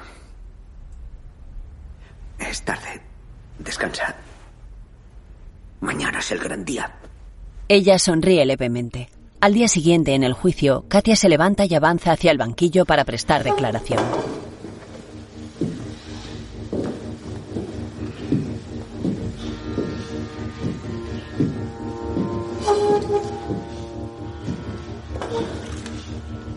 [2.37, 3.01] Es tarde.
[3.59, 4.15] Descansa.
[5.79, 6.91] Mañana es el gran día.
[7.67, 9.09] Ella sonríe levemente.
[9.41, 13.05] Al día siguiente, en el juicio, Katia se levanta y avanza hacia el banquillo para
[13.05, 13.99] prestar declaración.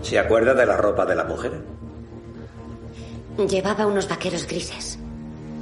[0.03, 1.65] ¿Se acuerda de la ropa de la mujer?
[3.49, 4.99] Llevaba unos vaqueros grises,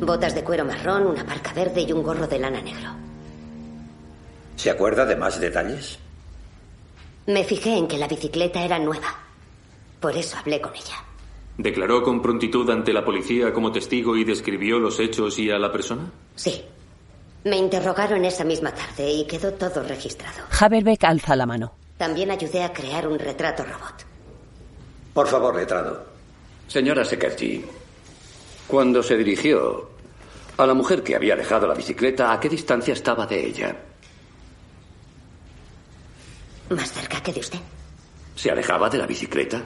[0.00, 2.90] botas de cuero marrón, una parca verde y un gorro de lana negro.
[4.62, 5.98] ¿Se acuerda de más detalles?
[7.26, 9.18] Me fijé en que la bicicleta era nueva.
[9.98, 11.02] Por eso hablé con ella.
[11.58, 15.72] ¿Declaró con prontitud ante la policía como testigo y describió los hechos y a la
[15.72, 16.12] persona?
[16.36, 16.62] Sí.
[17.42, 20.44] Me interrogaron esa misma tarde y quedó todo registrado.
[20.56, 21.72] Haberbeck alza la mano.
[21.98, 24.06] También ayudé a crear un retrato robot.
[25.12, 26.04] Por favor, letrado.
[26.68, 27.64] Señora Sekerji,
[28.68, 29.90] cuando se dirigió
[30.56, 33.76] a la mujer que había dejado la bicicleta, ¿a qué distancia estaba de ella?
[36.74, 37.58] Más cerca que de usted.
[38.34, 39.62] ¿Se alejaba de la bicicleta?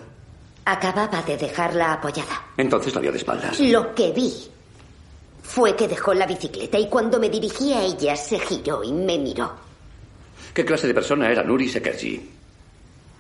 [0.65, 2.47] Acababa de dejarla apoyada.
[2.57, 3.61] Entonces la vio de espaldas.
[3.61, 4.33] Lo que vi
[5.43, 9.19] fue que dejó la bicicleta y cuando me dirigí a ella se giró y me
[9.19, 9.53] miró.
[10.53, 12.31] ¿Qué clase de persona era Nuri Sekerji?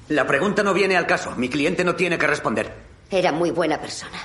[0.08, 1.34] La pregunta no viene al caso.
[1.36, 2.72] Mi cliente no tiene que responder.
[3.10, 4.18] Era muy buena persona.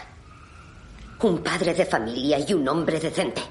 [1.20, 3.42] Un padre de familia y un hombre decente.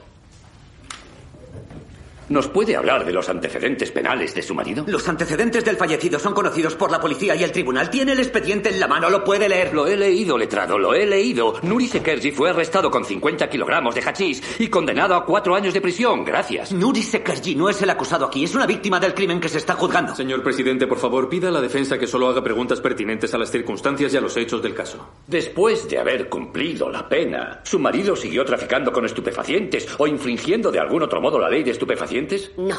[2.31, 4.85] ¿Nos puede hablar de los antecedentes penales de su marido?
[4.87, 7.91] Los antecedentes del fallecido son conocidos por la policía y el tribunal.
[7.91, 9.75] Tiene el expediente en la mano, lo puede leer.
[9.75, 11.55] Lo he leído, letrado, lo he leído.
[11.63, 15.81] Nuri Sekerji fue arrestado con 50 kilogramos de hachís y condenado a cuatro años de
[15.81, 16.25] prisión.
[16.25, 16.71] Gracias.
[16.71, 19.75] Nuri Sekerji no es el acusado aquí, es una víctima del crimen que se está
[19.75, 20.15] juzgando.
[20.15, 23.51] Señor presidente, por favor, pida a la defensa que solo haga preguntas pertinentes a las
[23.51, 25.05] circunstancias y a los hechos del caso.
[25.27, 30.79] Después de haber cumplido la pena, ¿su marido siguió traficando con estupefacientes o infringiendo de
[30.79, 32.20] algún otro modo la ley de estupefacientes?
[32.57, 32.77] No.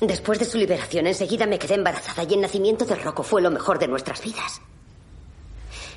[0.00, 3.50] Después de su liberación, enseguida me quedé embarazada y el nacimiento de Rocco fue lo
[3.50, 4.60] mejor de nuestras vidas.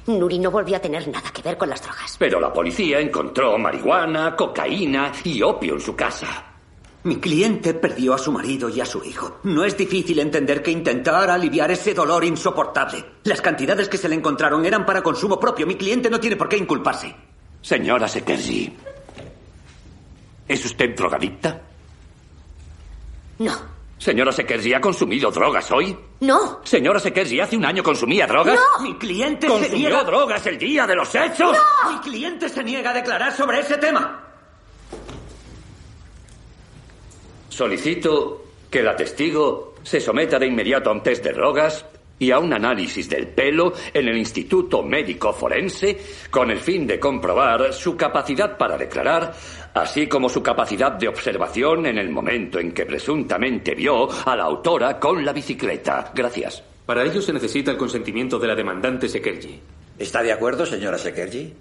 [0.07, 2.15] Nuri no volvió a tener nada que ver con las drogas.
[2.19, 6.51] Pero la policía encontró marihuana, cocaína y opio en su casa.
[7.03, 9.39] Mi cliente perdió a su marido y a su hijo.
[9.43, 13.03] No es difícil entender que intentara aliviar ese dolor insoportable.
[13.23, 15.67] Las cantidades que se le encontraron eran para consumo propio.
[15.67, 17.15] Mi cliente no tiene por qué inculparse.
[17.61, 18.75] Señora Sekerji,
[20.47, 21.61] ¿es usted drogadicta?
[23.39, 23.75] No.
[23.97, 25.97] Señora Sekerji, ¿ha consumido drogas hoy?
[26.19, 26.59] No.
[26.63, 28.59] Señora Sekerji, ¿hace un año consumía drogas?
[28.77, 28.83] No.
[28.83, 30.03] Mi cliente se ¿Consumió niega...
[30.03, 31.57] drogas el día de los hechos?
[31.83, 31.91] No.
[31.91, 34.21] Mi cliente se niega a declarar sobre ese tema.
[37.49, 41.85] Solicito que la testigo se someta de inmediato a un test de drogas
[42.19, 45.97] y a un análisis del pelo en el Instituto Médico Forense
[46.29, 49.33] con el fin de comprobar su capacidad para declarar,
[49.73, 54.43] así como su capacidad de observación en el momento en que presuntamente vio a la
[54.43, 56.11] autora con la bicicleta.
[56.13, 56.63] Gracias.
[56.85, 59.59] Para ello se necesita el consentimiento de la demandante Sekerji.
[59.97, 61.53] ¿Está de acuerdo, señora Sekerji?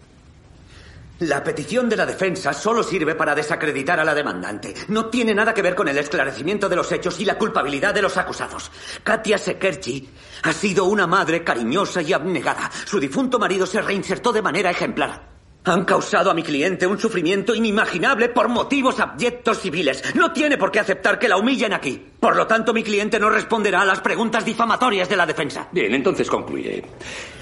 [1.21, 4.75] La petición de la defensa solo sirve para desacreditar a la demandante.
[4.89, 8.03] No tiene nada que ver con el esclarecimiento de los hechos y la culpabilidad de
[8.03, 8.73] los acusados.
[9.05, 10.09] Katia Sekerchi
[10.43, 12.69] ha sido una madre cariñosa y abnegada.
[12.85, 15.34] Su difunto marido se reinsertó de manera ejemplar.
[15.67, 20.15] Han causado a mi cliente un sufrimiento inimaginable por motivos abyectos civiles.
[20.15, 21.99] No tiene por qué aceptar que la humillen aquí.
[22.21, 25.69] Por lo tanto, mi cliente no responderá a las preguntas difamatorias de la defensa.
[25.73, 26.85] Bien, entonces concluye.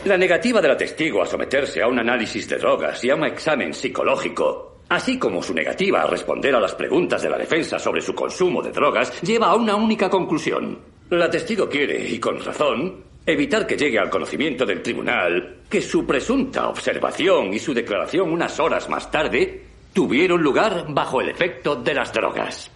[0.05, 3.25] La negativa de la testigo a someterse a un análisis de drogas y a un
[3.25, 8.03] examen psicológico, así como su negativa a responder a las preguntas de la defensa sobre
[8.03, 10.79] su consumo de drogas, lleva a una única conclusión.
[11.11, 16.07] La testigo quiere, y con razón, evitar que llegue al conocimiento del tribunal que su
[16.07, 19.63] presunta observación y su declaración unas horas más tarde
[19.93, 22.71] tuvieron lugar bajo el efecto de las drogas.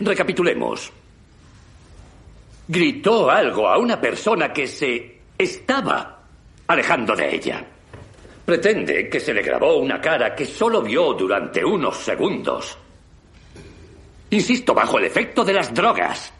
[0.00, 0.92] Recapitulemos.
[2.68, 6.22] Gritó algo a una persona que se estaba
[6.66, 7.64] alejando de ella.
[8.44, 12.78] Pretende que se le grabó una cara que solo vio durante unos segundos.
[14.30, 16.33] Insisto, bajo el efecto de las drogas.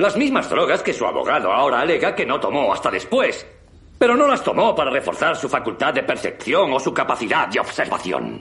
[0.00, 3.46] Las mismas drogas que su abogado ahora alega que no tomó hasta después.
[3.98, 8.40] Pero no las tomó para reforzar su facultad de percepción o su capacidad de observación.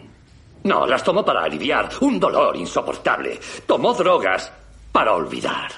[0.63, 3.37] No, las tomó para aliviar un dolor insoportable.
[3.67, 4.53] Tomó drogas
[4.93, 5.69] para olvidar.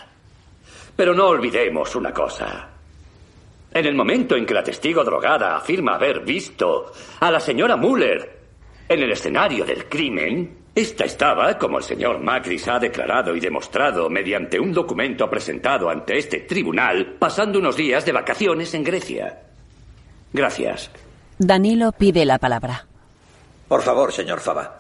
[0.96, 2.70] Pero no olvidemos una cosa.
[3.74, 8.40] En el momento en que la testigo drogada afirma haber visto a la señora Muller
[8.88, 14.10] en el escenario del crimen, esta estaba, como el señor Macris ha declarado y demostrado
[14.10, 19.42] mediante un documento presentado ante este tribunal, pasando unos días de vacaciones en Grecia.
[20.32, 20.90] Gracias.
[21.38, 22.86] Danilo pide la palabra.
[23.68, 24.80] Por favor, señor Fava.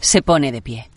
[0.00, 0.88] Se pone de pie.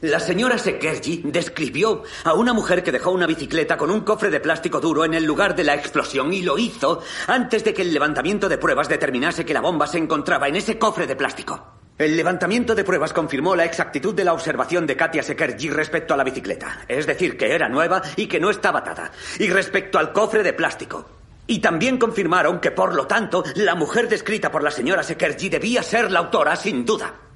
[0.00, 4.38] La señora Sekerji describió a una mujer que dejó una bicicleta con un cofre de
[4.38, 7.92] plástico duro en el lugar de la explosión y lo hizo antes de que el
[7.92, 11.78] levantamiento de pruebas determinase que la bomba se encontraba en ese cofre de plástico.
[11.98, 16.16] El levantamiento de pruebas confirmó la exactitud de la observación de Katia Sekerji respecto a
[16.16, 20.12] la bicicleta, es decir, que era nueva y que no estaba atada, y respecto al
[20.12, 21.08] cofre de plástico.
[21.48, 25.82] Y también confirmaron que, por lo tanto, la mujer descrita por la señora Sekerji debía
[25.82, 27.27] ser la autora, sin duda.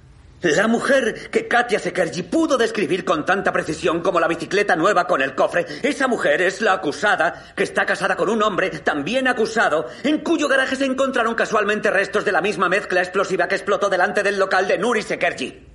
[0.42, 5.22] La mujer que Katia Sekerji pudo describir con tanta precisión como la bicicleta nueva con
[5.22, 9.86] el cofre, esa mujer es la acusada, que está casada con un hombre también acusado,
[10.02, 14.24] en cuyo garaje se encontraron casualmente restos de la misma mezcla explosiva que explotó delante
[14.24, 15.71] del local de Nuri Sekerji.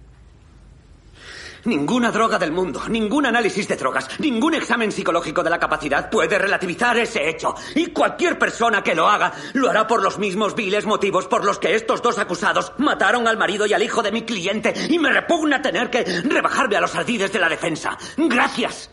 [1.68, 6.40] Ninguna droga del mundo, ningún análisis de drogas, ningún examen psicológico de la capacidad puede
[6.40, 7.56] relativizar ese hecho.
[7.76, 11.60] Y cualquier persona que lo haga lo hará por los mismos viles motivos por los
[11.60, 14.74] que estos dos acusados mataron al marido y al hijo de mi cliente.
[14.88, 17.98] Y me repugna tener que rebajarme a los ardides de la defensa.
[18.16, 18.90] Gracias.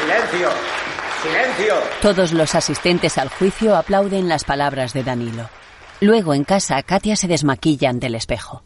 [0.00, 0.50] ¡Silencio!
[1.22, 1.74] ¡Silencio!
[2.02, 5.48] Todos los asistentes al juicio aplauden las palabras de Danilo.
[6.00, 8.62] Luego en casa, Katia se desmaquilla ante el espejo.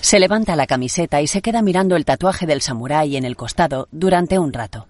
[0.00, 3.88] Se levanta la camiseta y se queda mirando el tatuaje del samurái en el costado
[3.90, 4.86] durante un rato.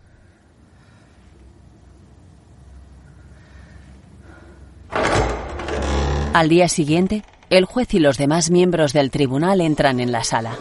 [6.35, 10.57] Al día siguiente, el juez y los demás miembros del tribunal entran en la sala.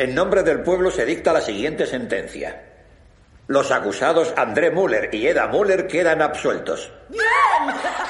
[0.00, 2.58] En nombre del pueblo se dicta la siguiente sentencia.
[3.48, 6.90] Los acusados André Müller y Eda Müller quedan absueltos.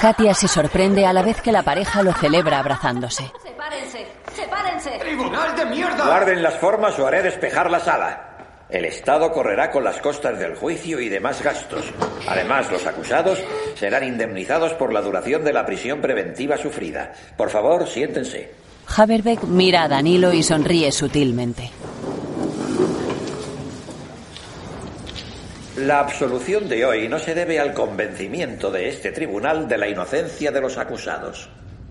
[0.00, 3.32] Katia se sorprende a la vez que la pareja lo celebra abrazándose.
[3.42, 4.90] Sepárense, sepárense.
[5.00, 6.06] ¡Tribunal de mierda!
[6.06, 8.36] Guarden las formas o haré despejar la sala.
[8.68, 11.92] El Estado correrá con las costas del juicio y demás gastos.
[12.28, 13.42] Además, los acusados
[13.74, 17.12] serán indemnizados por la duración de la prisión preventiva sufrida.
[17.36, 18.69] Por favor, siéntense.
[18.96, 21.70] Haberbeck mira a Danilo y sonríe sutilmente.
[25.76, 30.50] La absolución de hoy no se debe al convencimiento de este tribunal de la inocencia
[30.50, 31.48] de los acusados.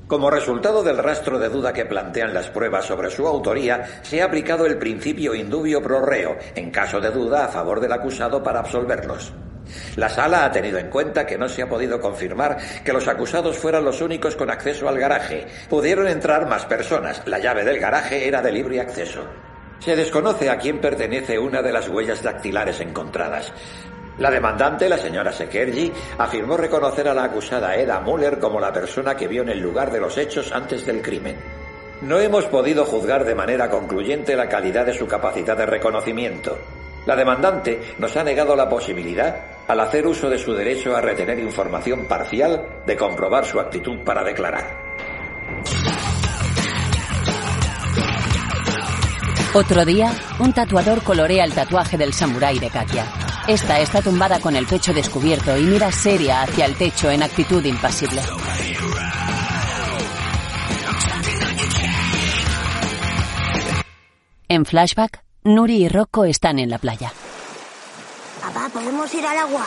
[0.07, 4.25] Como resultado del rastro de duda que plantean las pruebas sobre su autoría, se ha
[4.25, 8.59] aplicado el principio indubio pro reo, en caso de duda, a favor del acusado para
[8.59, 9.31] absolverlos.
[9.95, 13.57] La sala ha tenido en cuenta que no se ha podido confirmar que los acusados
[13.57, 15.47] fueran los únicos con acceso al garaje.
[15.69, 17.21] Pudieron entrar más personas.
[17.25, 19.23] La llave del garaje era de libre acceso.
[19.79, 23.53] Se desconoce a quién pertenece una de las huellas dactilares encontradas.
[24.19, 29.15] La demandante, la señora Sekerji, afirmó reconocer a la acusada Eda Müller como la persona
[29.15, 31.37] que vio en el lugar de los hechos antes del crimen.
[32.01, 36.57] No hemos podido juzgar de manera concluyente la calidad de su capacidad de reconocimiento.
[37.05, 41.37] La demandante nos ha negado la posibilidad, al hacer uso de su derecho a retener
[41.37, 44.65] información parcial, de comprobar su actitud para declarar.
[49.53, 53.05] Otro día, un tatuador colorea el tatuaje del samurái de Katia.
[53.47, 57.63] Esta está tumbada con el pecho descubierto y mira seria hacia el techo en actitud
[57.63, 58.21] impasible.
[64.47, 67.13] En flashback, Nuri y Rocco están en la playa.
[68.53, 69.65] Papá, ¿podemos ir al agua?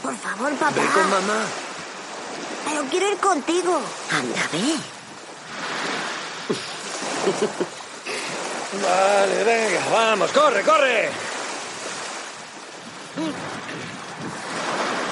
[0.00, 0.72] Por favor, papá.
[0.76, 1.44] Ve con mamá.
[2.64, 3.80] Pero quiero ir contigo.
[4.12, 4.76] Anda, ve.
[8.82, 11.10] Vale, venga, vamos, corre, corre.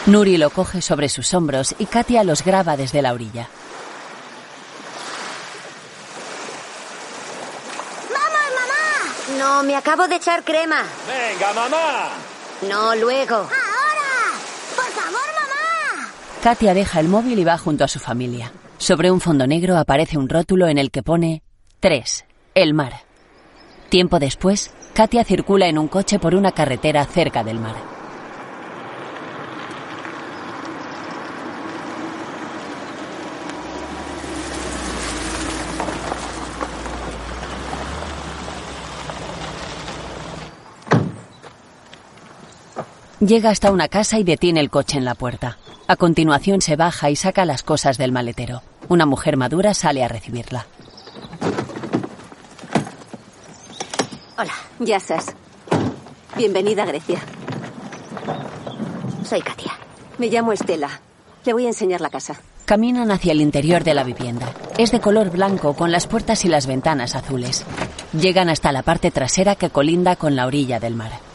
[0.07, 3.49] Nuri lo coge sobre sus hombros y Katia los graba desde la orilla.
[9.39, 10.83] no, me acabo de echar crema.
[11.07, 12.11] Venga, mamá.
[12.69, 13.37] No, luego.
[13.37, 13.49] Ahora.
[14.77, 16.13] Por favor, mamá.
[16.43, 18.53] Katia deja el móvil y va junto a su familia.
[18.79, 21.43] Sobre un fondo negro aparece un rótulo en el que pone
[21.81, 22.25] 3.
[22.55, 23.03] El mar.
[23.89, 27.98] Tiempo después, Katia circula en un coche por una carretera cerca del mar.
[43.21, 45.59] Llega hasta una casa y detiene el coche en la puerta.
[45.89, 48.63] A continuación se baja y saca las cosas del maletero.
[48.89, 50.67] Una mujer madura sale a recibirla.
[54.39, 55.35] Hola, Yasas.
[56.37, 57.19] Bienvenida a Grecia.
[59.25, 59.73] Soy Katia.
[60.19, 61.01] Me llamo Estela.
[61.45, 62.41] Le voy a enseñar la casa.
[62.67, 64.53] Caminan hacia el interior de la vivienda.
[64.77, 67.65] Es de color blanco con las puertas y las ventanas azules.
[68.13, 71.28] Llegan hasta la parte trasera que colinda con la orilla del mar.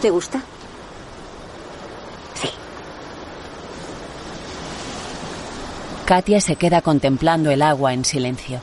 [0.00, 0.42] ¿Te gusta?
[6.06, 8.60] Katia se queda contemplando el agua en silencio.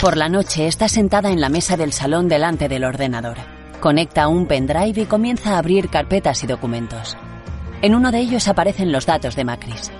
[0.00, 3.36] Por la noche está sentada en la mesa del salón delante del ordenador.
[3.80, 7.18] Conecta un pendrive y comienza a abrir carpetas y documentos.
[7.80, 9.92] En uno de ellos aparecen los datos de Macris.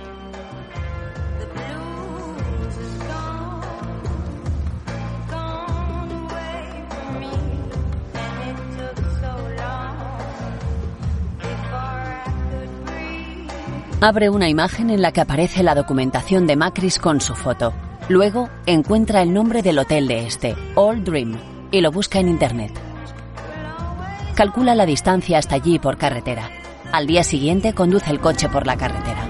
[14.01, 17.73] Abre una imagen en la que aparece la documentación de Macris con su foto.
[18.09, 21.37] Luego encuentra el nombre del hotel de este, All Dream,
[21.71, 22.73] y lo busca en internet.
[24.35, 26.58] Calcula la distancia hasta allí por carretera.
[26.91, 29.29] Al día siguiente conduce el coche por la carretera.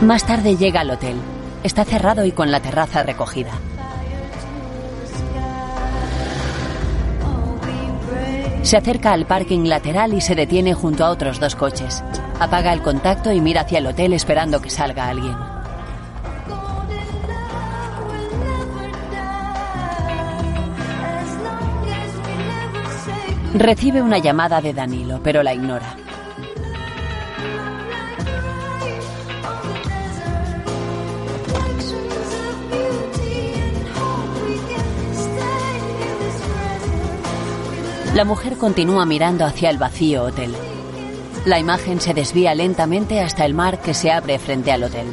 [0.00, 1.16] Más tarde llega al hotel.
[1.64, 3.50] Está cerrado y con la terraza recogida.
[8.62, 12.04] Se acerca al parking lateral y se detiene junto a otros dos coches.
[12.38, 15.55] Apaga el contacto y mira hacia el hotel esperando que salga alguien.
[23.58, 25.96] Recibe una llamada de Danilo, pero la ignora.
[38.14, 40.54] La mujer continúa mirando hacia el vacío hotel.
[41.46, 45.06] La imagen se desvía lentamente hasta el mar que se abre frente al hotel.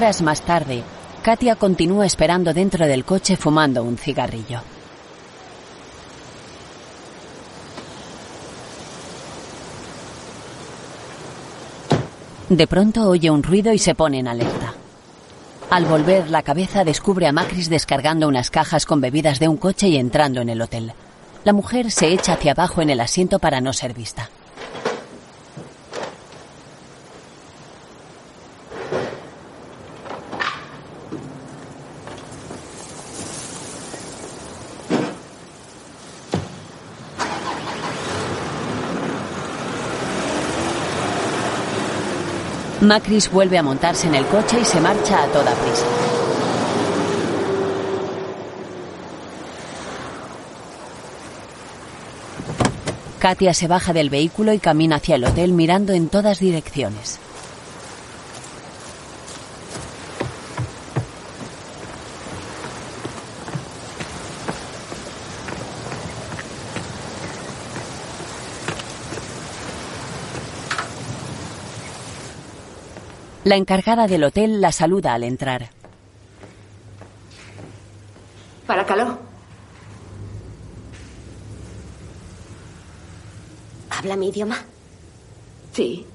[0.00, 0.82] Horas más tarde,
[1.20, 4.62] Katia continúa esperando dentro del coche fumando un cigarrillo.
[12.48, 14.72] De pronto oye un ruido y se pone en alerta.
[15.68, 19.88] Al volver la cabeza descubre a Macris descargando unas cajas con bebidas de un coche
[19.88, 20.94] y entrando en el hotel.
[21.44, 24.30] La mujer se echa hacia abajo en el asiento para no ser vista.
[42.80, 45.84] Macris vuelve a montarse en el coche y se marcha a toda prisa.
[53.18, 57.20] Katia se baja del vehículo y camina hacia el hotel mirando en todas direcciones.
[73.44, 75.70] La encargada del hotel la saluda al entrar.
[78.66, 79.18] Para calor.
[83.88, 84.58] ¿Habla mi idioma?
[85.72, 86.06] Sí.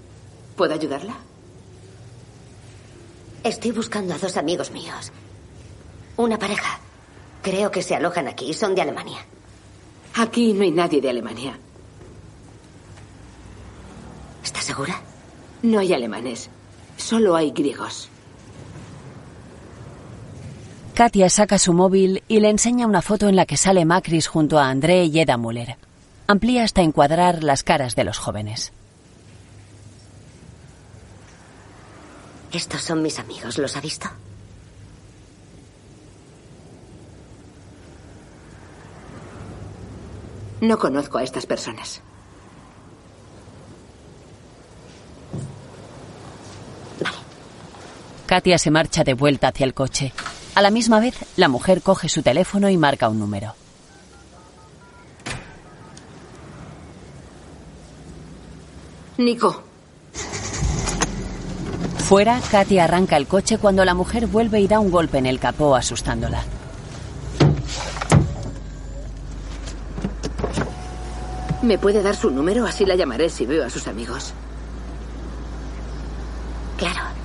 [0.55, 1.15] ¿Puedo ayudarla?
[3.43, 5.11] Estoy buscando a dos amigos míos.
[6.17, 6.79] Una pareja.
[7.41, 8.53] Creo que se alojan aquí.
[8.53, 9.19] Son de Alemania.
[10.13, 11.57] Aquí no hay nadie de Alemania.
[14.43, 15.01] ¿Estás segura?
[15.63, 16.49] No hay alemanes.
[16.97, 18.09] Solo hay griegos.
[20.95, 24.59] Katia saca su móvil y le enseña una foto en la que sale Macris junto
[24.59, 25.77] a André y Eda Müller.
[26.25, 28.71] Amplía hasta encuadrar las caras de los jóvenes.
[32.53, 34.07] Estos son mis amigos, ¿los ha visto?
[40.61, 42.01] No conozco a estas personas.
[48.25, 50.11] Katia se marcha de vuelta hacia el coche.
[50.55, 53.53] A la misma vez, la mujer coge su teléfono y marca un número.
[59.17, 59.63] Nico.
[61.97, 65.39] Fuera, Katia arranca el coche cuando la mujer vuelve y da un golpe en el
[65.39, 66.43] capó asustándola.
[71.61, 72.65] ¿Me puede dar su número?
[72.65, 74.33] Así la llamaré si veo a sus amigos.
[76.77, 77.24] Claro.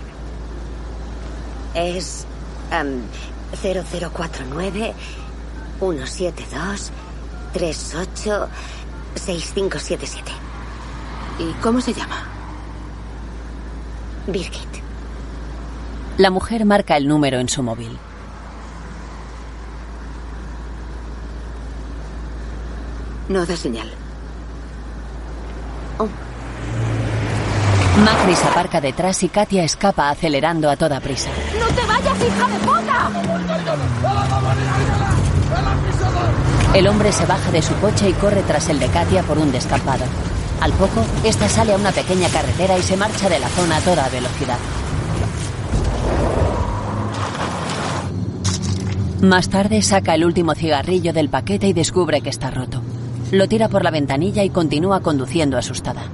[1.75, 2.27] Es
[2.71, 3.03] em,
[3.61, 4.95] 0049
[5.79, 6.93] 172
[7.53, 8.49] 38
[9.15, 10.33] 6577.
[11.39, 12.25] ¿Y cómo se llama?
[14.27, 14.69] Birgit.
[16.19, 17.99] La mujer marca el número en su móvil.
[23.29, 23.91] No da señal.
[27.99, 31.29] Macris aparca detrás y Katia escapa acelerando a toda prisa.
[31.59, 33.11] ¡No te vayas, hija de puta!
[36.73, 39.51] El hombre se baja de su coche y corre tras el de Katia por un
[39.51, 40.05] descampado.
[40.61, 43.81] Al poco, esta sale a una pequeña carretera y se marcha de la zona a
[43.81, 44.59] toda velocidad.
[49.21, 52.83] Más tarde saca el último cigarrillo del paquete y descubre que está roto.
[53.33, 56.05] Lo tira por la ventanilla y continúa conduciendo asustada.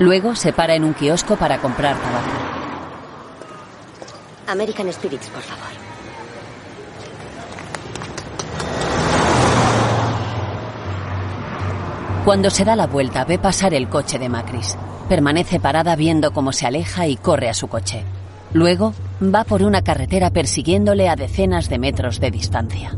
[0.00, 2.28] Luego se para en un kiosco para comprar tabaco.
[4.46, 5.68] American Spirits, por favor.
[12.24, 14.76] Cuando se da la vuelta ve pasar el coche de Macris.
[15.08, 18.04] Permanece parada viendo cómo se aleja y corre a su coche.
[18.52, 18.92] Luego
[19.22, 22.92] va por una carretera persiguiéndole a decenas de metros de distancia.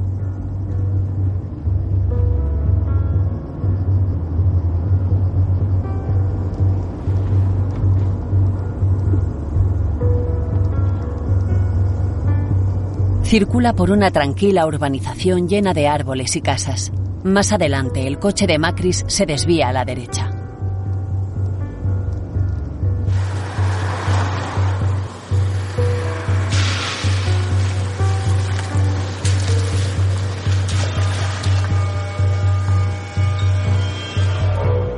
[13.30, 16.90] Circula por una tranquila urbanización llena de árboles y casas.
[17.22, 20.32] Más adelante, el coche de Macris se desvía a la derecha.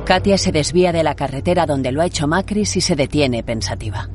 [0.05, 4.09] Katia se desvía de la carretera donde lo ha hecho Macris y se detiene pensativa.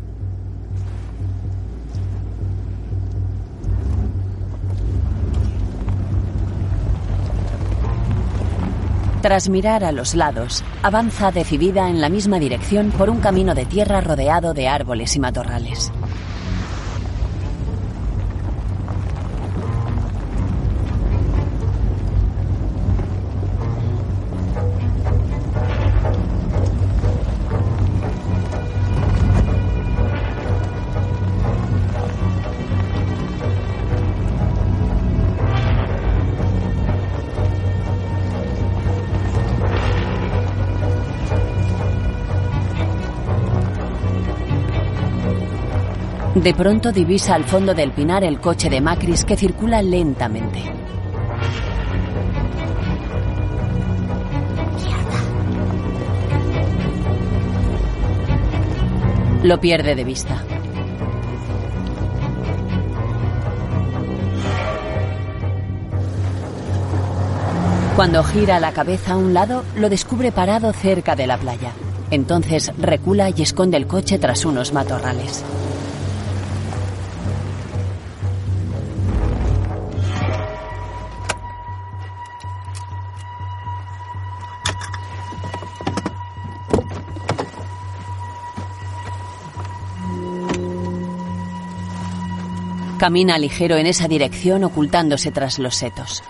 [9.28, 13.66] Tras mirar a los lados, avanza decidida en la misma dirección por un camino de
[13.66, 15.92] tierra rodeado de árboles y matorrales.
[46.42, 50.62] De pronto divisa al fondo del pinar el coche de Macris que circula lentamente.
[59.42, 60.40] Lo pierde de vista.
[67.96, 71.72] Cuando gira la cabeza a un lado, lo descubre parado cerca de la playa.
[72.12, 75.44] Entonces recula y esconde el coche tras unos matorrales.
[92.98, 96.24] Camina ligero en esa dirección ocultándose tras los setos.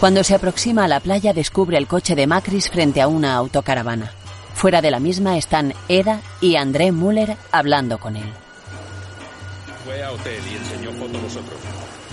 [0.00, 4.10] Cuando se aproxima a la playa descubre el coche de Macris frente a una autocaravana.
[4.54, 8.32] Fuera de la misma están Eda y André Müller hablando con él.
[9.84, 11.58] Fue a hotel y enseñó foto a vosotros.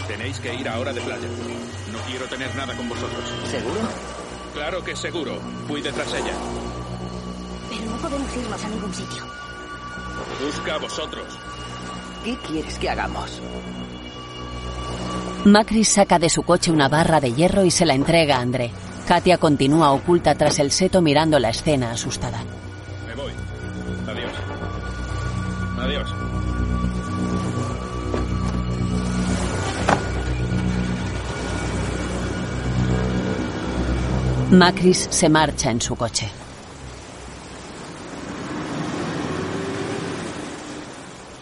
[0.08, 1.28] Tenéis que ir ahora de playa.
[1.92, 3.24] No quiero tener nada con vosotros.
[3.50, 3.80] ¿Seguro?
[4.54, 5.40] Claro que seguro.
[5.68, 6.34] Fui detrás ella.
[7.70, 9.24] Pero no podemos irnos a ningún sitio.
[10.44, 11.26] Busca a vosotros.
[12.24, 13.42] ¿Qué quieres que hagamos?
[15.46, 18.72] Macris saca de su coche una barra de hierro y se la entrega a André.
[19.08, 22.44] Katia continúa oculta tras el seto mirando la escena asustada.
[23.08, 23.32] Me voy.
[24.08, 24.32] Adiós.
[25.80, 26.27] Adiós.
[34.52, 36.30] Macris se marcha en su coche.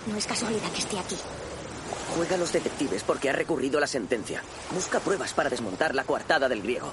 [0.07, 1.15] No es casualidad que esté aquí.
[2.15, 4.41] Juega a los detectives porque ha recurrido a la sentencia.
[4.73, 6.91] Busca pruebas para desmontar la coartada del griego.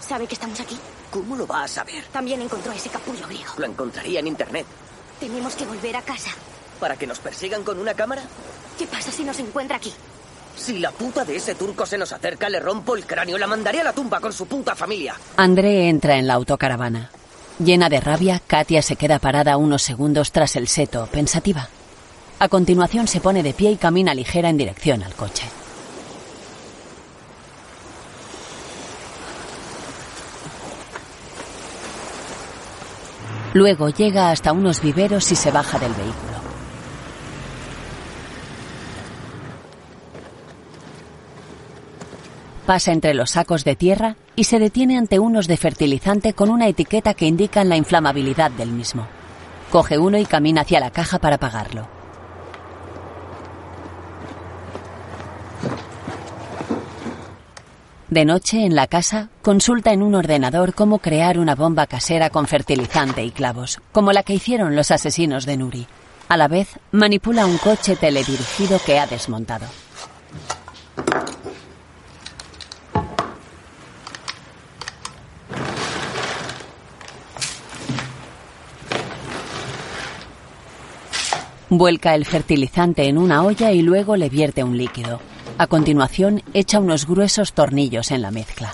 [0.00, 0.76] ¿Sabe que estamos aquí?
[1.12, 2.02] ¿Cómo lo va a saber?
[2.06, 3.52] También encontró ese capullo griego.
[3.56, 4.66] Lo encontraría en internet.
[5.20, 6.30] Tenemos que volver a casa.
[6.80, 8.24] ¿Para que nos persigan con una cámara?
[8.76, 9.92] ¿Qué pasa si nos encuentra aquí?
[10.56, 13.80] Si la puta de ese turco se nos acerca, le rompo el cráneo, la mandaré
[13.80, 15.14] a la tumba con su puta familia.
[15.36, 17.10] André entra en la autocaravana.
[17.58, 21.68] Llena de rabia, Katia se queda parada unos segundos tras el seto, pensativa.
[22.38, 25.44] A continuación se pone de pie y camina ligera en dirección al coche.
[33.54, 36.33] Luego llega hasta unos viveros y se baja del vehículo.
[42.66, 46.66] Pasa entre los sacos de tierra y se detiene ante unos de fertilizante con una
[46.66, 49.06] etiqueta que indican la inflamabilidad del mismo.
[49.70, 51.86] Coge uno y camina hacia la caja para pagarlo.
[58.08, 62.46] De noche, en la casa, consulta en un ordenador cómo crear una bomba casera con
[62.46, 65.86] fertilizante y clavos, como la que hicieron los asesinos de Nuri.
[66.28, 69.66] A la vez, manipula un coche teledirigido que ha desmontado.
[81.76, 85.18] Vuelca el fertilizante en una olla y luego le vierte un líquido.
[85.58, 88.72] A continuación, echa unos gruesos tornillos en la mezcla.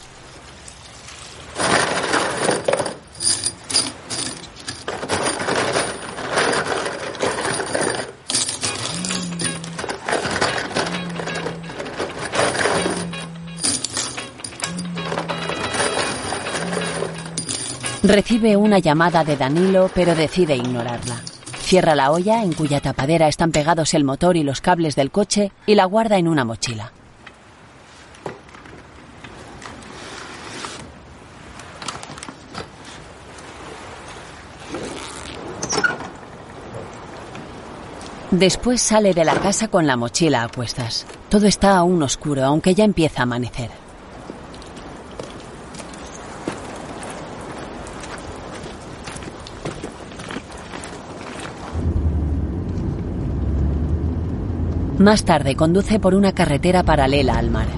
[18.02, 21.22] Recibe una llamada de Danilo, pero decide ignorarla.
[21.70, 25.52] Cierra la olla, en cuya tapadera están pegados el motor y los cables del coche,
[25.66, 26.90] y la guarda en una mochila.
[38.32, 41.06] Después sale de la casa con la mochila a cuestas.
[41.28, 43.79] Todo está aún oscuro, aunque ya empieza a amanecer.
[55.00, 57.68] Más tarde conduce por una carretera paralela al mar.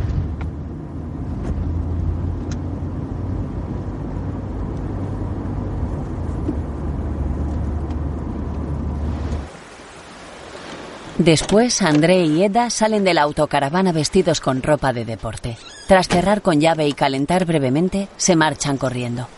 [11.19, 15.57] Después, André y Eda salen de la autocaravana vestidos con ropa de deporte.
[15.87, 19.29] Tras cerrar con llave y calentar brevemente, se marchan corriendo.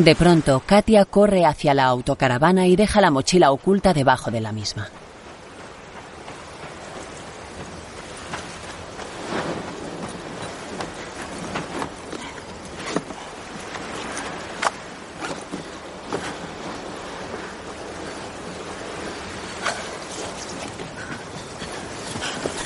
[0.00, 4.50] De pronto, Katia corre hacia la autocaravana y deja la mochila oculta debajo de la
[4.50, 4.88] misma.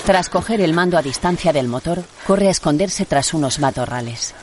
[0.06, 4.36] Tras coger el mando a distancia del motor, corre a esconderse tras unos matorrales.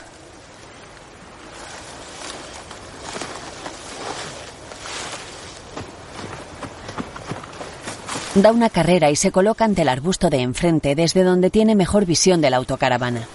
[8.34, 12.06] Da una carrera y se coloca ante el arbusto de enfrente, desde donde tiene mejor
[12.06, 13.28] visión de la autocaravana.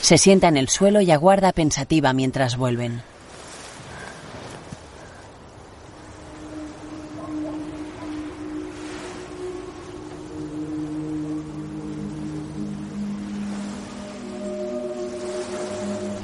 [0.00, 3.02] Se sienta en el suelo y aguarda pensativa mientras vuelven.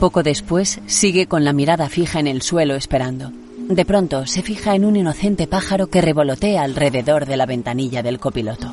[0.01, 3.32] Poco después, sigue con la mirada fija en el suelo esperando.
[3.68, 8.20] De pronto, se fija en un inocente pájaro que revolotea alrededor de la ventanilla del
[8.20, 8.72] copiloto.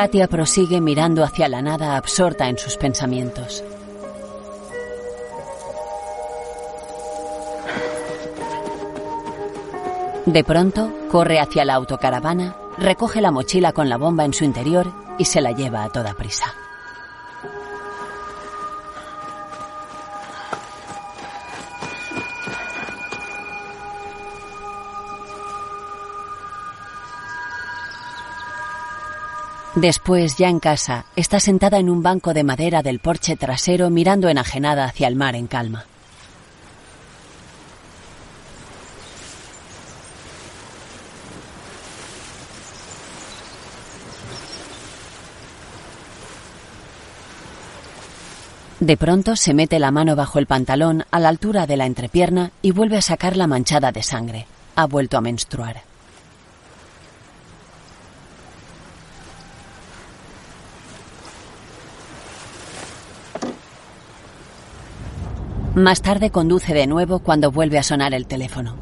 [0.00, 3.62] Katia prosigue mirando hacia la nada absorta en sus pensamientos.
[10.24, 14.90] De pronto, corre hacia la autocaravana, recoge la mochila con la bomba en su interior
[15.18, 16.46] y se la lleva a toda prisa.
[29.80, 34.28] Después, ya en casa, está sentada en un banco de madera del porche trasero mirando
[34.28, 35.86] enajenada hacia el mar en calma.
[48.80, 52.50] De pronto se mete la mano bajo el pantalón a la altura de la entrepierna
[52.60, 54.46] y vuelve a sacar la manchada de sangre.
[54.76, 55.89] Ha vuelto a menstruar.
[65.74, 68.74] Más tarde conduce de nuevo cuando vuelve a sonar el teléfono.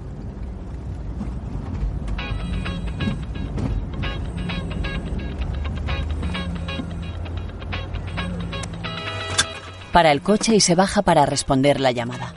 [9.93, 12.33] Para el coche y se baja para responder la llamada.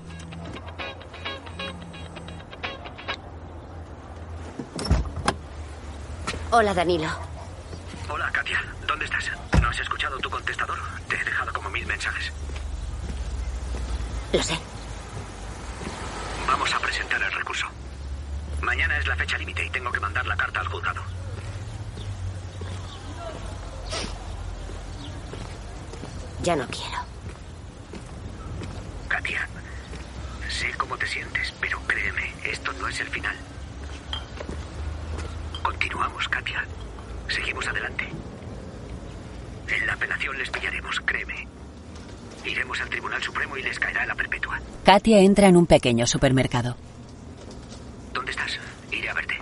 [6.52, 7.07] Hola, Danilo.
[8.10, 8.60] Hola, Katia.
[8.86, 9.32] ¿Dónde estás?
[9.61, 10.78] ¿No has escuchado tu contestador?
[11.07, 12.34] Te he dejado como mil mensajes.
[14.33, 14.57] Lo sé.
[16.47, 17.67] Vamos a presentar el recurso.
[18.61, 21.01] Mañana es la fecha límite y tengo que mandar la carta al juzgado.
[26.43, 26.97] Ya no quiero.
[29.09, 29.47] Katia,
[30.49, 33.35] sé cómo te sientes, pero créeme, esto no es el final.
[35.61, 36.65] Continuamos, Katia.
[37.27, 38.09] Seguimos adelante.
[39.67, 41.51] En la apelación les pillaremos, créeme.
[42.45, 44.59] Iremos al Tribunal Supremo y les caerá la perpetua.
[44.84, 46.76] Katia entra en un pequeño supermercado.
[48.13, 48.57] ¿Dónde estás?
[48.91, 49.38] Iré a verte.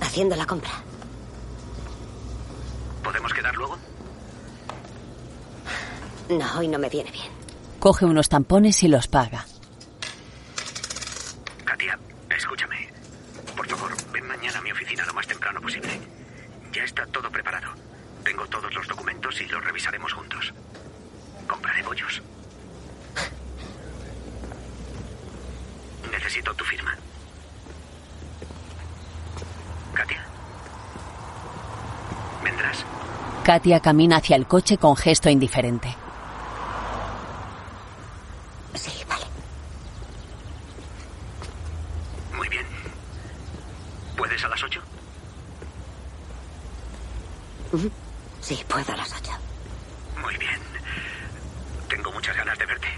[0.00, 0.70] Haciendo la compra.
[3.02, 3.78] ¿Podemos quedar luego?
[6.28, 7.28] No, hoy no me viene bien.
[7.78, 9.46] Coge unos tampones y los paga.
[11.64, 11.98] Katia,
[12.36, 12.88] escúchame.
[13.56, 16.00] Por favor, ven mañana a mi oficina lo más temprano posible.
[16.72, 17.68] Ya está todo preparado.
[18.24, 20.52] Tengo todos los documentos y los revisaremos juntos.
[21.46, 22.20] Compraré bollos.
[26.10, 26.94] Necesito tu firma.
[29.94, 30.24] Katia.
[32.44, 32.84] ¿Vendrás?
[33.48, 35.88] Katia camina hacia el coche con gesto indiferente.
[38.74, 39.24] Sí, vale.
[42.36, 42.66] Muy bien.
[44.18, 44.82] ¿Puedes a las ocho?
[47.72, 47.90] Ujú.
[48.42, 49.32] Sí, puedo a las ocho.
[50.20, 50.60] Muy bien.
[51.88, 52.88] Tengo muchas ganas de verte.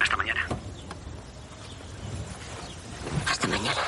[0.00, 0.44] Hasta mañana.
[3.30, 3.82] Hasta mañana.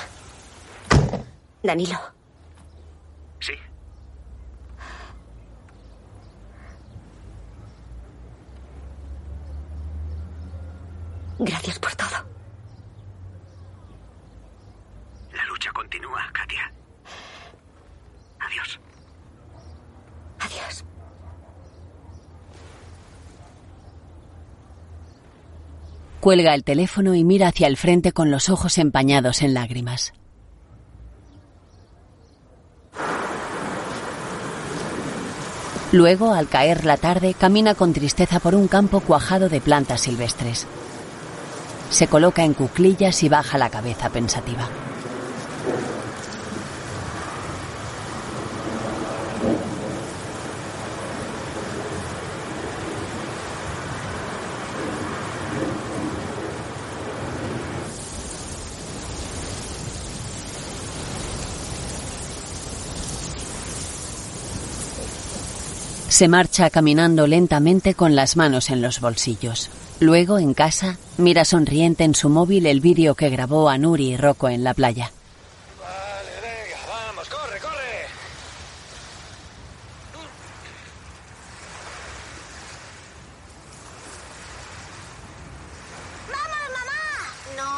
[1.65, 1.98] Danilo,
[3.40, 3.55] Sí.
[11.39, 12.09] gracias por todo.
[15.32, 16.73] La lucha continúa, Katia.
[18.40, 18.81] Adiós.
[20.40, 20.85] Adiós.
[26.27, 30.12] Cuelga el teléfono y mira hacia el frente con los ojos empañados en lágrimas.
[35.93, 40.66] Luego, al caer la tarde, camina con tristeza por un campo cuajado de plantas silvestres.
[41.90, 44.69] Se coloca en cuclillas y baja la cabeza pensativa.
[66.17, 69.69] Se marcha caminando lentamente con las manos en los bolsillos.
[70.01, 74.17] Luego, en casa, mira sonriente en su móvil el vídeo que grabó a Nuri y
[74.17, 75.13] Rocco en la playa.
[76.89, 78.07] Vamos, corre, corre.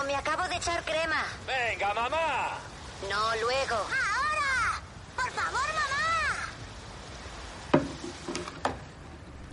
[0.07, 1.25] me acabo de echar crema.
[1.45, 2.51] Venga, mamá.
[3.11, 3.75] No, luego.
[3.75, 4.81] ¡Ahora!
[5.17, 5.89] ¡Por favor, mamá!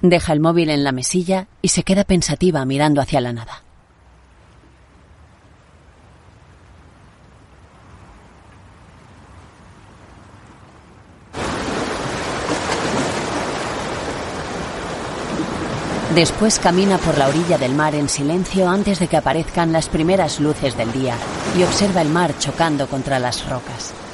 [0.08, 3.64] Deja el móvil en la mesilla y se queda pensativa mirando hacia la nada.
[16.14, 20.40] Después camina por la orilla del mar en silencio antes de que aparezcan las primeras
[20.40, 21.16] luces del día
[21.58, 24.05] y observa el mar chocando contra las rocas.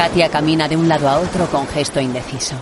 [0.00, 2.54] Katia camina de un lado a otro con gesto indeciso.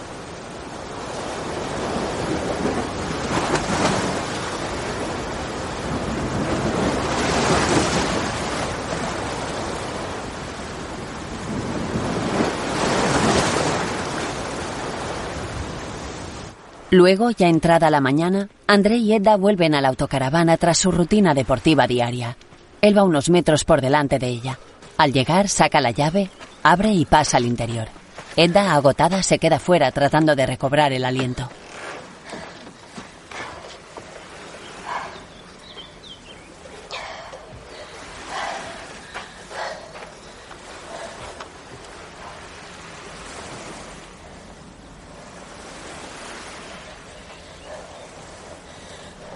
[16.91, 21.35] Luego, ya entrada la mañana, André y Edda vuelven a la autocaravana tras su rutina
[21.35, 22.37] deportiva diaria.
[22.81, 24.59] Él va unos metros por delante de ella.
[24.99, 26.29] Al llegar, saca la llave,
[26.65, 27.87] abre y pasa al interior.
[28.35, 31.49] Edda, agotada, se queda fuera tratando de recobrar el aliento.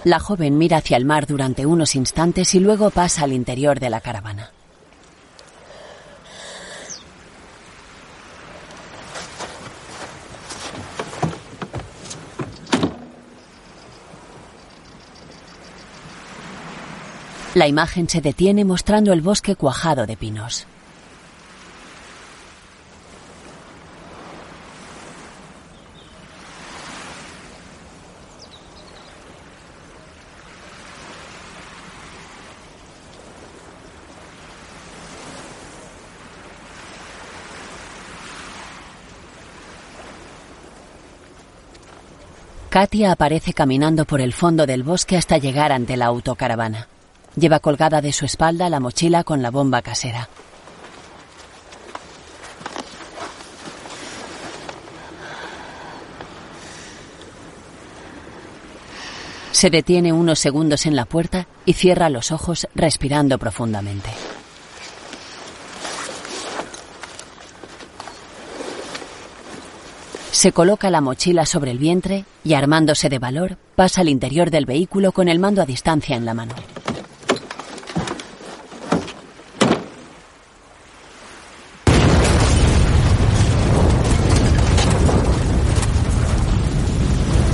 [0.02, 3.90] La joven mira hacia el mar durante unos instantes y luego pasa al interior de
[3.90, 4.50] la caravana.
[17.54, 20.66] La imagen se detiene mostrando el bosque cuajado de pinos.
[42.70, 46.88] Katia aparece caminando por el fondo del bosque hasta llegar ante la autocaravana.
[47.36, 50.28] Lleva colgada de su espalda la mochila con la bomba casera.
[59.52, 64.10] Se detiene unos segundos en la puerta y cierra los ojos respirando profundamente.
[70.32, 74.66] Se coloca la mochila sobre el vientre y armándose de valor pasa al interior del
[74.66, 76.54] vehículo con el mando a distancia en la mano.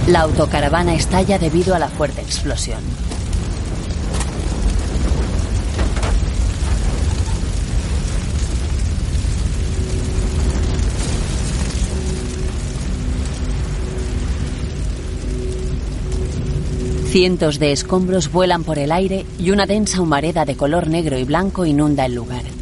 [0.08, 2.80] La autocaravana estalla debido a la fuerte explosión.
[17.10, 21.24] Cientos de escombros vuelan por el aire y una densa humareda de color negro y
[21.24, 22.57] blanco inunda el lugar.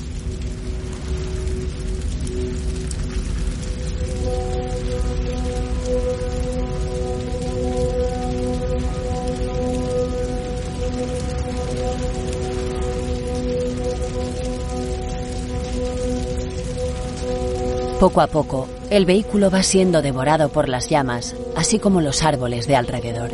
[18.07, 22.69] Poco a poco, el vehículo va siendo devorado por las llamas, así como los árboles
[22.69, 23.33] de alrededor.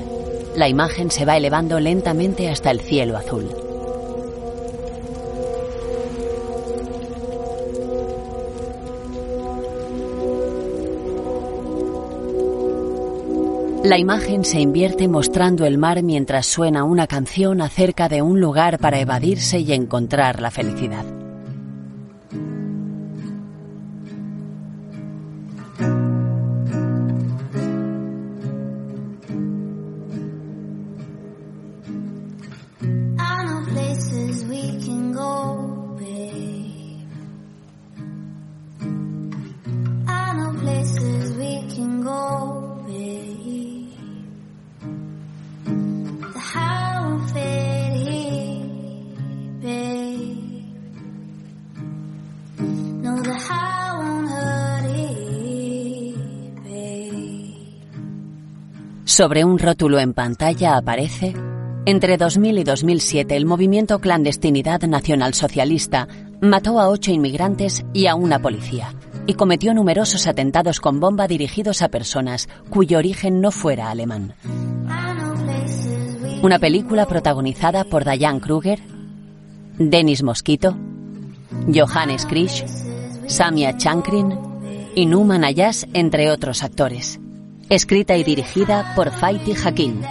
[0.56, 3.50] La imagen se va elevando lentamente hasta el cielo azul.
[13.84, 18.78] La imagen se invierte mostrando el mar mientras suena una canción acerca de un lugar
[18.78, 21.21] para evadirse y encontrar la felicidad.
[59.12, 61.34] Sobre un rótulo en pantalla aparece
[61.84, 66.08] Entre 2000 y 2007, el movimiento Clandestinidad Nacional Socialista
[66.40, 68.94] mató a ocho inmigrantes y a una policía,
[69.26, 74.32] y cometió numerosos atentados con bomba dirigidos a personas cuyo origen no fuera alemán.
[76.40, 78.80] Una película protagonizada por Diane Kruger,
[79.78, 80.74] Dennis Mosquito,
[81.70, 82.64] Johannes Krisch,
[83.26, 84.38] Samia Chankrin
[84.94, 87.20] y Numan Ayas, entre otros actores.
[87.72, 90.02] Escrita y dirigida por Faiti Hakim.